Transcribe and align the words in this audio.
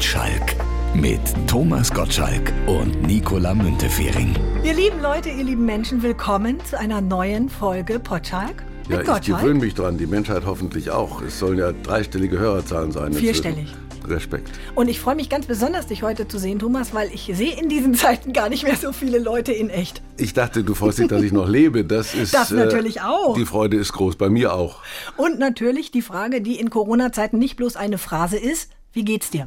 Potschalk 0.00 0.56
mit 0.94 1.20
Thomas 1.46 1.92
Gottschalk 1.92 2.54
und 2.66 3.02
Nicola 3.02 3.52
Müntefering. 3.52 4.34
Ihr 4.64 4.72
lieben 4.72 5.02
Leute, 5.02 5.28
ihr 5.28 5.44
lieben 5.44 5.66
Menschen, 5.66 6.02
willkommen 6.02 6.56
zu 6.64 6.78
einer 6.78 7.02
neuen 7.02 7.50
Folge 7.50 7.98
Potschalk. 7.98 8.64
Ja, 8.88 8.96
mit 8.96 9.00
ich 9.00 9.06
Gottschalk. 9.12 9.42
gewöhne 9.42 9.60
mich 9.60 9.74
dran, 9.74 9.98
die 9.98 10.06
Menschheit 10.06 10.44
hoffentlich 10.46 10.90
auch. 10.90 11.20
Es 11.20 11.38
sollen 11.38 11.58
ja 11.58 11.72
dreistellige 11.72 12.38
Hörerzahlen 12.38 12.92
sein. 12.92 13.08
inzwischen. 13.08 13.42
Vierstellig. 13.42 13.74
Respekt. 14.08 14.50
Und 14.74 14.88
ich 14.88 14.98
freue 15.00 15.16
mich 15.16 15.28
ganz 15.28 15.44
besonders, 15.44 15.88
dich 15.88 16.02
heute 16.02 16.26
zu 16.26 16.38
sehen, 16.38 16.58
Thomas, 16.58 16.94
weil 16.94 17.10
ich 17.12 17.30
sehe 17.34 17.60
in 17.60 17.68
diesen 17.68 17.92
Zeiten 17.92 18.32
gar 18.32 18.48
nicht 18.48 18.62
mehr 18.62 18.76
so 18.76 18.92
viele 18.92 19.18
Leute 19.18 19.52
in 19.52 19.68
echt. 19.68 20.00
Ich 20.16 20.32
dachte, 20.32 20.64
du 20.64 20.72
freust 20.74 20.98
dich, 20.98 21.08
dass 21.08 21.22
ich 21.22 21.32
noch 21.32 21.46
lebe. 21.46 21.84
Das 21.84 22.14
ist. 22.14 22.32
Das 22.32 22.50
natürlich 22.50 23.02
auch. 23.02 23.34
Die 23.34 23.44
Freude 23.44 23.76
ist 23.76 23.92
groß, 23.92 24.16
bei 24.16 24.30
mir 24.30 24.54
auch. 24.54 24.78
Und 25.18 25.38
natürlich 25.38 25.90
die 25.90 26.00
Frage, 26.00 26.40
die 26.40 26.58
in 26.58 26.70
Corona-Zeiten 26.70 27.38
nicht 27.38 27.56
bloß 27.56 27.76
eine 27.76 27.98
Phrase 27.98 28.38
ist, 28.38 28.70
wie 28.94 29.04
geht's 29.04 29.30
dir? 29.30 29.46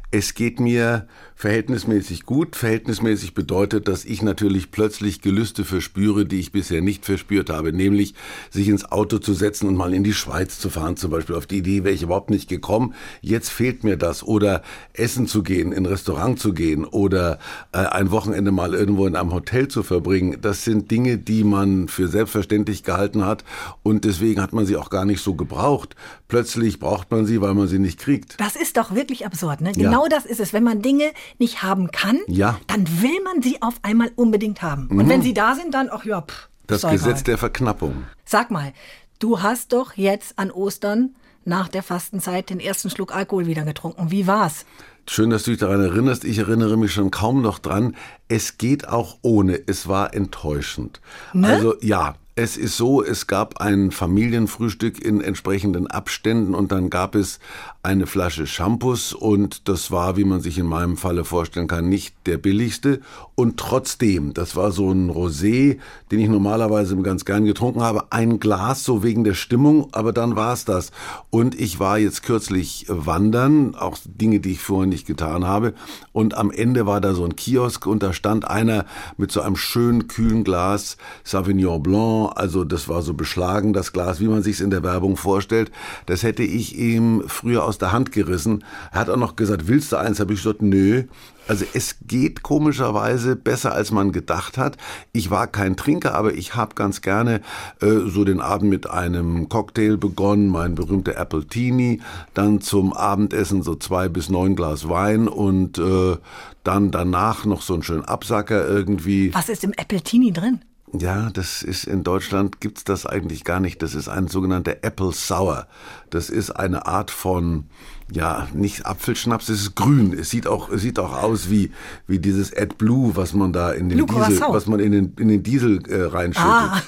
Es 0.13 0.33
geht 0.33 0.59
mir 0.59 1.07
verhältnismäßig 1.35 2.25
gut. 2.25 2.57
Verhältnismäßig 2.57 3.33
bedeutet, 3.33 3.87
dass 3.87 4.03
ich 4.03 4.21
natürlich 4.21 4.69
plötzlich 4.69 5.21
Gelüste 5.21 5.63
verspüre, 5.63 6.25
die 6.25 6.39
ich 6.39 6.51
bisher 6.51 6.81
nicht 6.81 7.05
verspürt 7.05 7.49
habe. 7.49 7.71
Nämlich, 7.71 8.13
sich 8.49 8.67
ins 8.67 8.83
Auto 8.91 9.19
zu 9.19 9.33
setzen 9.33 9.69
und 9.69 9.75
mal 9.75 9.93
in 9.93 10.03
die 10.03 10.13
Schweiz 10.13 10.59
zu 10.59 10.69
fahren 10.69 10.97
zum 10.97 11.11
Beispiel. 11.11 11.35
Auf 11.35 11.47
die 11.47 11.59
Idee 11.59 11.85
wäre 11.85 11.95
ich 11.95 12.03
überhaupt 12.03 12.29
nicht 12.29 12.49
gekommen. 12.49 12.93
Jetzt 13.21 13.49
fehlt 13.49 13.85
mir 13.85 13.95
das. 13.95 14.21
Oder 14.21 14.63
essen 14.91 15.27
zu 15.27 15.43
gehen, 15.43 15.71
in 15.71 15.83
ein 15.83 15.85
Restaurant 15.85 16.39
zu 16.39 16.53
gehen 16.53 16.83
oder 16.83 17.39
äh, 17.71 17.77
ein 17.77 18.11
Wochenende 18.11 18.51
mal 18.51 18.73
irgendwo 18.73 19.07
in 19.07 19.15
einem 19.15 19.31
Hotel 19.31 19.69
zu 19.69 19.81
verbringen. 19.81 20.39
Das 20.41 20.65
sind 20.65 20.91
Dinge, 20.91 21.17
die 21.17 21.45
man 21.45 21.87
für 21.87 22.09
selbstverständlich 22.09 22.83
gehalten 22.83 23.25
hat. 23.25 23.45
Und 23.81 24.03
deswegen 24.03 24.41
hat 24.41 24.51
man 24.51 24.65
sie 24.65 24.75
auch 24.75 24.89
gar 24.89 25.05
nicht 25.05 25.21
so 25.21 25.35
gebraucht. 25.35 25.95
Plötzlich 26.27 26.79
braucht 26.79 27.09
man 27.11 27.25
sie, 27.25 27.39
weil 27.39 27.53
man 27.53 27.69
sie 27.69 27.79
nicht 27.79 27.97
kriegt. 27.97 28.39
Das 28.39 28.57
ist 28.57 28.75
doch 28.75 28.93
wirklich 28.93 29.25
absurd, 29.25 29.61
ne? 29.61 29.71
Ja. 29.75 30.00
Genau 30.03 30.07
das 30.09 30.25
ist 30.25 30.39
es. 30.39 30.53
Wenn 30.53 30.63
man 30.63 30.81
Dinge 30.81 31.11
nicht 31.37 31.61
haben 31.63 31.91
kann, 31.91 32.19
Ja. 32.27 32.53
Mhm. 32.53 32.57
dann 32.67 33.01
will 33.01 33.21
man 33.23 33.41
sie 33.41 33.61
auf 33.61 33.75
einmal 33.83 34.11
unbedingt 34.15 34.61
haben. 34.61 34.87
Und 34.87 35.07
wenn 35.09 35.21
sie 35.21 35.33
da 35.33 35.55
sind, 35.55 35.73
dann, 35.73 35.89
ach 35.91 36.05
ja, 36.05 36.21
pff, 36.21 36.49
Das 36.67 36.81
Gesetz 36.81 37.03
egal. 37.03 37.23
der 37.23 37.37
Verknappung. 37.37 38.03
Sag 38.25 38.49
mal, 38.51 38.73
du 39.19 39.41
hast 39.41 39.73
doch 39.73 39.93
jetzt 39.97 40.39
an 40.39 40.51
Ostern 40.51 41.15
nach 41.45 41.67
der 41.67 41.83
Fastenzeit 41.83 42.49
den 42.49 42.59
ersten 42.59 42.89
Schluck 42.89 43.13
Alkohol 43.15 43.45
wieder 43.47 43.63
getrunken. 43.63 44.11
Wie 44.11 44.27
war's? 44.27 44.65
Schön, 45.09 45.31
dass 45.31 45.43
du 45.43 45.51
dich 45.51 45.59
daran 45.59 45.81
erinnerst. 45.81 46.23
Ich 46.23 46.37
erinnere 46.37 46.77
mich 46.77 46.93
schon 46.93 47.09
kaum 47.11 47.41
noch 47.41 47.57
dran. 47.59 47.95
Es 48.27 48.57
geht 48.59 48.87
auch 48.87 49.17
ohne. 49.23 49.59
Es 49.65 49.87
war 49.87 50.13
enttäuschend. 50.13 51.01
Ne? 51.33 51.47
Also 51.47 51.75
ja, 51.81 52.15
es 52.35 52.55
ist 52.55 52.77
so, 52.77 53.03
es 53.03 53.27
gab 53.27 53.59
ein 53.59 53.91
Familienfrühstück 53.91 55.03
in 55.03 55.19
entsprechenden 55.19 55.87
Abständen 55.87 56.55
und 56.55 56.71
dann 56.71 56.89
gab 56.89 57.15
es 57.15 57.39
eine 57.83 58.05
Flasche 58.07 58.47
Shampoos 58.47 59.13
und 59.13 59.67
das 59.67 59.91
war, 59.91 60.15
wie 60.15 60.23
man 60.23 60.39
sich 60.39 60.57
in 60.57 60.67
meinem 60.67 60.97
Falle 60.97 61.25
vorstellen 61.25 61.67
kann, 61.67 61.89
nicht 61.89 62.15
der 62.27 62.37
billigste. 62.37 63.01
Und 63.33 63.57
trotzdem, 63.57 64.33
das 64.35 64.55
war 64.55 64.71
so 64.71 64.91
ein 64.91 65.09
Rosé, 65.09 65.79
den 66.11 66.19
ich 66.19 66.29
normalerweise 66.29 66.95
ganz 66.97 67.25
gern 67.25 67.43
getrunken 67.45 67.81
habe. 67.81 68.11
Ein 68.11 68.39
Glas, 68.39 68.83
so 68.83 69.01
wegen 69.01 69.23
der 69.23 69.33
Stimmung, 69.33 69.87
aber 69.93 70.13
dann 70.13 70.35
war 70.35 70.53
es 70.53 70.63
das. 70.63 70.91
Und 71.31 71.59
ich 71.59 71.79
war 71.79 71.97
jetzt 71.97 72.21
kürzlich 72.21 72.85
wandern, 72.87 73.73
auch 73.73 73.97
Dinge, 74.05 74.39
die 74.39 74.51
ich 74.51 74.61
vorher 74.61 74.87
nicht 74.87 75.07
getan 75.07 75.47
habe. 75.47 75.73
Und 76.11 76.35
am 76.35 76.51
Ende 76.51 76.85
war 76.85 77.01
da 77.01 77.15
so 77.15 77.25
ein 77.25 77.35
Kiosk 77.35 77.87
und 77.87 78.03
da 78.03 78.13
stand 78.13 78.47
einer 78.47 78.85
mit 79.17 79.31
so 79.31 79.41
einem 79.41 79.55
schönen 79.55 80.07
kühlen 80.07 80.43
Glas 80.43 80.97
Sauvignon 81.23 81.81
Blanc. 81.81 82.20
Also 82.27 82.63
das 82.63 82.87
war 82.89 83.01
so 83.01 83.13
beschlagen, 83.13 83.73
das 83.73 83.93
Glas, 83.93 84.19
wie 84.19 84.27
man 84.27 84.43
sich's 84.43 84.59
in 84.59 84.69
der 84.69 84.83
Werbung 84.83 85.17
vorstellt. 85.17 85.71
Das 86.05 86.23
hätte 86.23 86.43
ich 86.43 86.77
ihm 86.77 87.23
früher 87.27 87.63
aus 87.65 87.77
der 87.77 87.91
Hand 87.91 88.11
gerissen. 88.11 88.63
Er 88.91 89.01
hat 89.01 89.09
auch 89.09 89.17
noch 89.17 89.35
gesagt, 89.35 89.67
willst 89.67 89.91
du 89.91 89.97
eins? 89.97 90.19
Habe 90.19 90.33
ich 90.33 90.43
gesagt, 90.43 90.61
nö. 90.61 91.03
Also 91.47 91.65
es 91.73 91.97
geht 92.07 92.43
komischerweise 92.43 93.35
besser, 93.35 93.73
als 93.73 93.91
man 93.91 94.11
gedacht 94.11 94.57
hat. 94.57 94.77
Ich 95.11 95.31
war 95.31 95.47
kein 95.47 95.75
Trinker, 95.75 96.15
aber 96.15 96.33
ich 96.33 96.55
habe 96.55 96.75
ganz 96.75 97.01
gerne 97.01 97.41
äh, 97.81 98.07
so 98.07 98.23
den 98.23 98.39
Abend 98.39 98.69
mit 98.69 98.89
einem 98.89 99.49
Cocktail 99.49 99.97
begonnen, 99.97 100.47
mein 100.47 100.75
berühmter 100.75 101.17
Appletini, 101.17 101.99
dann 102.33 102.61
zum 102.61 102.93
Abendessen 102.93 103.63
so 103.63 103.75
zwei 103.75 104.07
bis 104.07 104.29
neun 104.29 104.55
Glas 104.55 104.87
Wein 104.87 105.27
und 105.27 105.77
äh, 105.77 106.15
dann 106.63 106.91
danach 106.91 107.45
noch 107.45 107.63
so 107.63 107.73
einen 107.73 107.83
schönen 107.83 108.05
Absacker 108.05 108.67
irgendwie. 108.67 109.33
Was 109.33 109.49
ist 109.49 109.63
im 109.63 109.73
Appletini 109.77 110.31
drin? 110.31 110.61
Ja, 110.97 111.29
das 111.29 111.63
ist 111.63 111.85
in 111.85 112.03
Deutschland 112.03 112.59
gibt's 112.59 112.83
das 112.83 113.05
eigentlich 113.05 113.43
gar 113.45 113.59
nicht. 113.59 113.81
Das 113.81 113.95
ist 113.95 114.09
ein 114.09 114.27
sogenannter 114.27 114.77
Apple 114.81 115.13
Sour. 115.13 115.67
Das 116.09 116.29
ist 116.29 116.51
eine 116.51 116.85
Art 116.85 117.11
von 117.11 117.65
ja, 118.11 118.47
nicht 118.53 118.85
Apfelschnaps, 118.85 119.47
es 119.47 119.61
ist 119.61 119.75
grün. 119.75 120.13
Es 120.13 120.29
sieht 120.29 120.47
auch 120.47 120.69
es 120.69 120.81
sieht 120.81 120.99
auch 120.99 121.13
aus 121.13 121.49
wie 121.49 121.71
wie 122.07 122.19
dieses 122.19 122.55
AdBlue, 122.55 123.15
was 123.15 123.33
man 123.33 123.53
da 123.53 123.71
in 123.71 123.87
den 123.87 124.05
Blue 124.05 124.25
Diesel, 124.27 124.41
was 124.49 124.67
man 124.67 124.81
in 124.81 124.91
den 124.91 125.13
in 125.17 125.29
den 125.29 125.43
Diesel 125.43 125.81
äh, 125.87 126.03
reinschüttet. 126.03 126.51
Ah. 126.51 126.81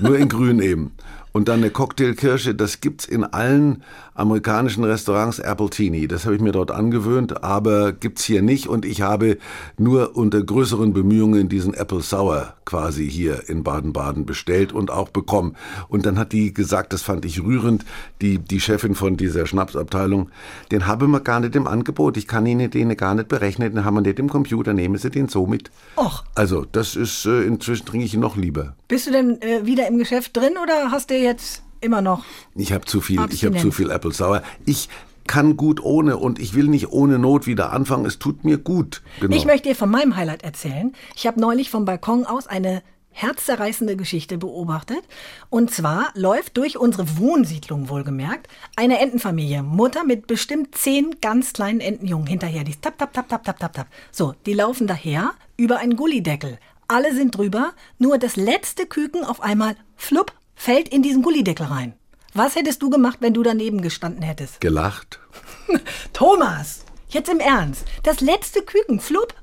Nur 0.00 0.16
in 0.16 0.28
grün 0.28 0.60
eben. 0.60 0.92
Und 1.32 1.48
dann 1.48 1.60
eine 1.60 1.70
Cocktailkirsche, 1.70 2.54
das 2.54 2.80
gibt's 2.80 3.04
in 3.04 3.24
allen 3.24 3.82
amerikanischen 4.14 4.84
Restaurants 4.84 5.40
Appletini. 5.40 6.08
Das 6.08 6.24
habe 6.24 6.34
ich 6.34 6.42
mir 6.42 6.52
dort 6.52 6.70
angewöhnt, 6.70 7.42
aber 7.42 7.92
gibt's 7.92 8.24
hier 8.24 8.42
nicht. 8.42 8.66
Und 8.66 8.84
ich 8.84 9.02
habe 9.02 9.38
nur 9.78 10.16
unter 10.16 10.42
größeren 10.42 10.92
Bemühungen 10.92 11.48
diesen 11.48 11.74
Apple 11.74 12.02
Sour 12.02 12.54
quasi 12.64 13.10
hier 13.10 13.48
in 13.48 13.64
Baden-Baden 13.64 14.26
bestellt 14.26 14.72
und 14.72 14.90
auch 14.90 15.08
bekommen. 15.08 15.56
Und 15.88 16.06
dann 16.06 16.18
hat 16.18 16.32
die 16.32 16.54
gesagt, 16.54 16.92
das 16.92 17.02
fand 17.02 17.24
ich 17.24 17.42
rührend, 17.42 17.84
die, 18.20 18.38
die 18.38 18.60
Chefin 18.60 18.94
von 18.94 19.16
dieser 19.16 19.46
Schnapsabteilung, 19.46 20.30
den 20.70 20.86
habe 20.86 21.08
man 21.08 21.24
gar 21.24 21.40
nicht 21.40 21.56
im 21.56 21.66
Angebot. 21.66 22.16
Ich 22.16 22.28
kann 22.28 22.46
Ihnen 22.46 22.70
den 22.70 22.96
gar 22.96 23.14
nicht 23.14 23.28
berechnen, 23.28 23.74
den 23.74 23.84
haben 23.84 23.94
wir 23.94 24.02
nicht 24.02 24.18
im 24.18 24.28
Computer, 24.28 24.72
nehmen 24.72 24.98
Sie 24.98 25.10
den 25.10 25.28
so 25.28 25.46
mit. 25.46 25.70
Och. 25.96 26.24
Also, 26.34 26.64
das 26.70 26.94
ist, 26.94 27.26
äh, 27.26 27.42
inzwischen 27.42 27.86
trinke 27.86 28.06
ich 28.06 28.14
ihn 28.14 28.20
noch 28.20 28.36
lieber. 28.36 28.74
Bist 28.86 29.06
du 29.06 29.12
denn 29.12 29.40
äh, 29.42 29.66
wieder 29.66 29.88
im 29.88 29.98
Geschäft 29.98 30.36
drin 30.36 30.54
oder 30.62 30.90
hast 30.90 31.10
du 31.10 31.19
jetzt 31.22 31.62
immer 31.80 32.02
noch? 32.02 32.24
Ich 32.54 32.72
habe 32.72 32.84
zu 32.84 33.00
viel, 33.00 33.20
ich 33.30 33.44
habe 33.44 33.56
zu 33.56 33.70
viel 33.70 33.90
Apple 33.90 34.12
Sour. 34.12 34.42
Ich 34.66 34.88
kann 35.26 35.56
gut 35.56 35.82
ohne 35.82 36.16
und 36.16 36.38
ich 36.38 36.54
will 36.54 36.66
nicht 36.66 36.90
ohne 36.90 37.18
Not 37.18 37.46
wieder 37.46 37.72
anfangen. 37.72 38.04
Es 38.04 38.18
tut 38.18 38.44
mir 38.44 38.58
gut. 38.58 39.02
Genau. 39.20 39.36
Ich 39.36 39.44
möchte 39.44 39.68
dir 39.68 39.76
von 39.76 39.90
meinem 39.90 40.16
Highlight 40.16 40.42
erzählen. 40.42 40.92
Ich 41.14 41.26
habe 41.26 41.40
neulich 41.40 41.70
vom 41.70 41.84
Balkon 41.84 42.26
aus 42.26 42.46
eine 42.46 42.82
herzzerreißende 43.12 43.96
Geschichte 43.96 44.38
beobachtet. 44.38 45.02
Und 45.48 45.70
zwar 45.70 46.10
läuft 46.14 46.56
durch 46.56 46.78
unsere 46.78 47.18
Wohnsiedlung 47.18 47.88
wohlgemerkt 47.88 48.48
eine 48.76 48.98
Entenfamilie. 48.98 49.62
Mutter 49.62 50.04
mit 50.04 50.26
bestimmt 50.26 50.74
zehn 50.74 51.16
ganz 51.20 51.52
kleinen 51.52 51.80
Entenjungen 51.80 52.26
hinterher. 52.26 52.64
Die 52.64 52.74
tap, 52.74 52.98
tap, 52.98 53.12
tap, 53.12 53.28
tap, 53.28 53.44
tap, 53.44 53.58
tap, 53.58 53.72
tap. 53.72 53.86
So, 54.10 54.34
die 54.46 54.54
laufen 54.54 54.86
daher 54.86 55.32
über 55.56 55.78
einen 55.78 55.96
Gullideckel. 55.96 56.58
Alle 56.88 57.14
sind 57.14 57.36
drüber, 57.36 57.72
nur 57.98 58.18
das 58.18 58.34
letzte 58.34 58.86
Küken 58.86 59.24
auf 59.24 59.40
einmal, 59.40 59.76
flupp, 59.94 60.32
fällt 60.60 60.90
in 60.90 61.02
diesen 61.02 61.22
Gullideckel 61.22 61.66
rein. 61.66 61.94
Was 62.34 62.54
hättest 62.54 62.82
du 62.82 62.90
gemacht, 62.90 63.16
wenn 63.20 63.32
du 63.32 63.42
daneben 63.42 63.80
gestanden 63.80 64.22
hättest? 64.22 64.60
Gelacht. 64.60 65.18
Thomas, 66.12 66.84
jetzt 67.08 67.30
im 67.30 67.40
Ernst. 67.40 67.86
Das 68.02 68.20
letzte 68.20 68.60
Küken, 68.62 69.00
flupp, 69.00 69.34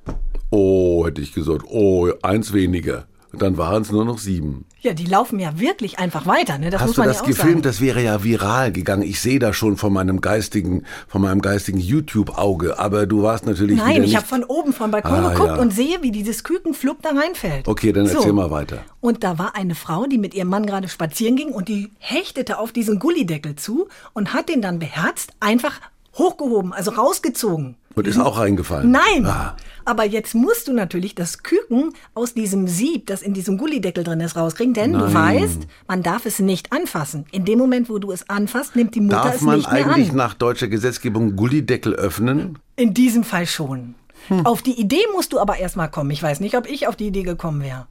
Oh, 0.51 1.05
hätte 1.05 1.19
ich 1.21 1.33
gesagt. 1.33 1.65
Oh, 1.67 2.09
eins 2.21 2.53
weniger. 2.53 3.07
Und 3.33 3.41
dann 3.41 3.57
waren 3.57 3.81
es 3.81 3.91
nur 3.91 4.05
noch 4.05 4.19
sieben. 4.19 4.65
Ja, 4.79 4.93
die 4.93 5.05
laufen 5.05 5.37
ja 5.39 5.59
wirklich 5.59 5.99
einfach 5.99 6.25
weiter, 6.25 6.57
ne? 6.57 6.69
Das 6.69 6.79
muss 6.81 6.89
Hast 6.91 6.97
du 6.97 7.01
man 7.01 7.07
das 7.09 7.19
ja 7.19 7.25
gefilmt? 7.25 7.65
Das 7.65 7.81
wäre 7.81 8.01
ja 8.01 8.23
viral 8.23 8.71
gegangen. 8.71 9.01
Ich 9.03 9.19
sehe 9.19 9.37
das 9.37 9.55
schon 9.55 9.75
von 9.75 9.91
meinem 9.91 10.21
geistigen, 10.21 10.83
von 11.07 11.21
meinem 11.21 11.41
geistigen 11.41 11.77
YouTube-Auge. 11.79 12.79
Aber 12.79 13.05
du 13.05 13.23
warst 13.23 13.45
natürlich 13.45 13.77
Nein, 13.77 14.03
ich 14.03 14.15
habe 14.15 14.25
von 14.25 14.43
oben 14.45 14.71
vom 14.71 14.91
Balkon 14.91 15.11
Ah, 15.25 15.29
geguckt 15.33 15.49
ja. 15.49 15.61
und 15.61 15.73
sehe, 15.73 16.01
wie 16.01 16.11
dieses 16.11 16.43
Küken 16.43 16.73
flupp 16.73 17.01
da 17.01 17.09
reinfällt. 17.09 17.67
Okay, 17.67 17.91
dann 17.91 18.07
erzähl 18.07 18.33
mal 18.33 18.49
weiter. 18.49 18.79
Und 19.01 19.23
da 19.23 19.37
war 19.37 19.55
eine 19.55 19.75
Frau, 19.75 20.05
die 20.05 20.17
mit 20.17 20.33
ihrem 20.33 20.47
Mann 20.49 20.65
gerade 20.65 20.87
spazieren 20.87 21.35
ging 21.35 21.49
und 21.49 21.67
die 21.67 21.91
hechtete 21.99 22.57
auf 22.59 22.71
diesen 22.71 22.97
Gullideckel 22.99 23.55
zu 23.55 23.87
und 24.13 24.33
hat 24.33 24.47
den 24.49 24.61
dann 24.61 24.79
beherzt 24.79 25.33
einfach 25.41 25.81
hochgehoben, 26.17 26.73
also 26.73 26.91
rausgezogen. 26.91 27.75
Und 27.95 28.07
ist 28.07 28.19
auch 28.19 28.37
reingefallen. 28.37 28.91
Nein! 28.91 29.25
Ah. 29.25 29.55
Aber 29.85 30.03
jetzt 30.05 30.35
musst 30.35 30.67
du 30.67 30.73
natürlich 30.73 31.15
das 31.15 31.43
Küken 31.43 31.93
aus 32.13 32.33
diesem 32.33 32.67
Sieb, 32.67 33.07
das 33.07 33.21
in 33.21 33.33
diesem 33.33 33.57
Gullideckel 33.57 34.03
drin 34.03 34.19
ist, 34.19 34.35
rauskriegen, 34.35 34.73
denn 34.73 34.91
du 34.91 34.99
Nein. 34.99 35.13
weißt, 35.13 35.59
man 35.87 36.03
darf 36.03 36.25
es 36.25 36.39
nicht 36.39 36.73
anfassen. 36.73 37.25
In 37.31 37.45
dem 37.45 37.57
Moment, 37.57 37.89
wo 37.89 37.97
du 37.97 38.11
es 38.11 38.29
anfasst, 38.29 38.75
nimmt 38.75 38.95
die 38.95 39.01
Mutter 39.01 39.23
Darf 39.23 39.35
es 39.35 39.41
man 39.41 39.57
nicht 39.57 39.71
mehr 39.71 39.87
eigentlich 39.87 40.09
an. 40.09 40.17
nach 40.17 40.33
deutscher 40.33 40.67
Gesetzgebung 40.67 41.35
Gullideckel 41.37 41.93
öffnen? 41.93 42.59
In 42.75 42.93
diesem 42.93 43.23
Fall 43.23 43.47
schon. 43.47 43.95
Hm. 44.27 44.45
Auf 44.45 44.61
die 44.61 44.79
Idee 44.79 45.03
musst 45.15 45.31
du 45.31 45.39
aber 45.39 45.57
erstmal 45.57 45.89
kommen. 45.89 46.11
Ich 46.11 46.21
weiß 46.21 46.41
nicht, 46.41 46.57
ob 46.57 46.69
ich 46.69 46.87
auf 46.87 46.97
die 46.97 47.07
Idee 47.07 47.23
gekommen 47.23 47.61
wäre. 47.61 47.87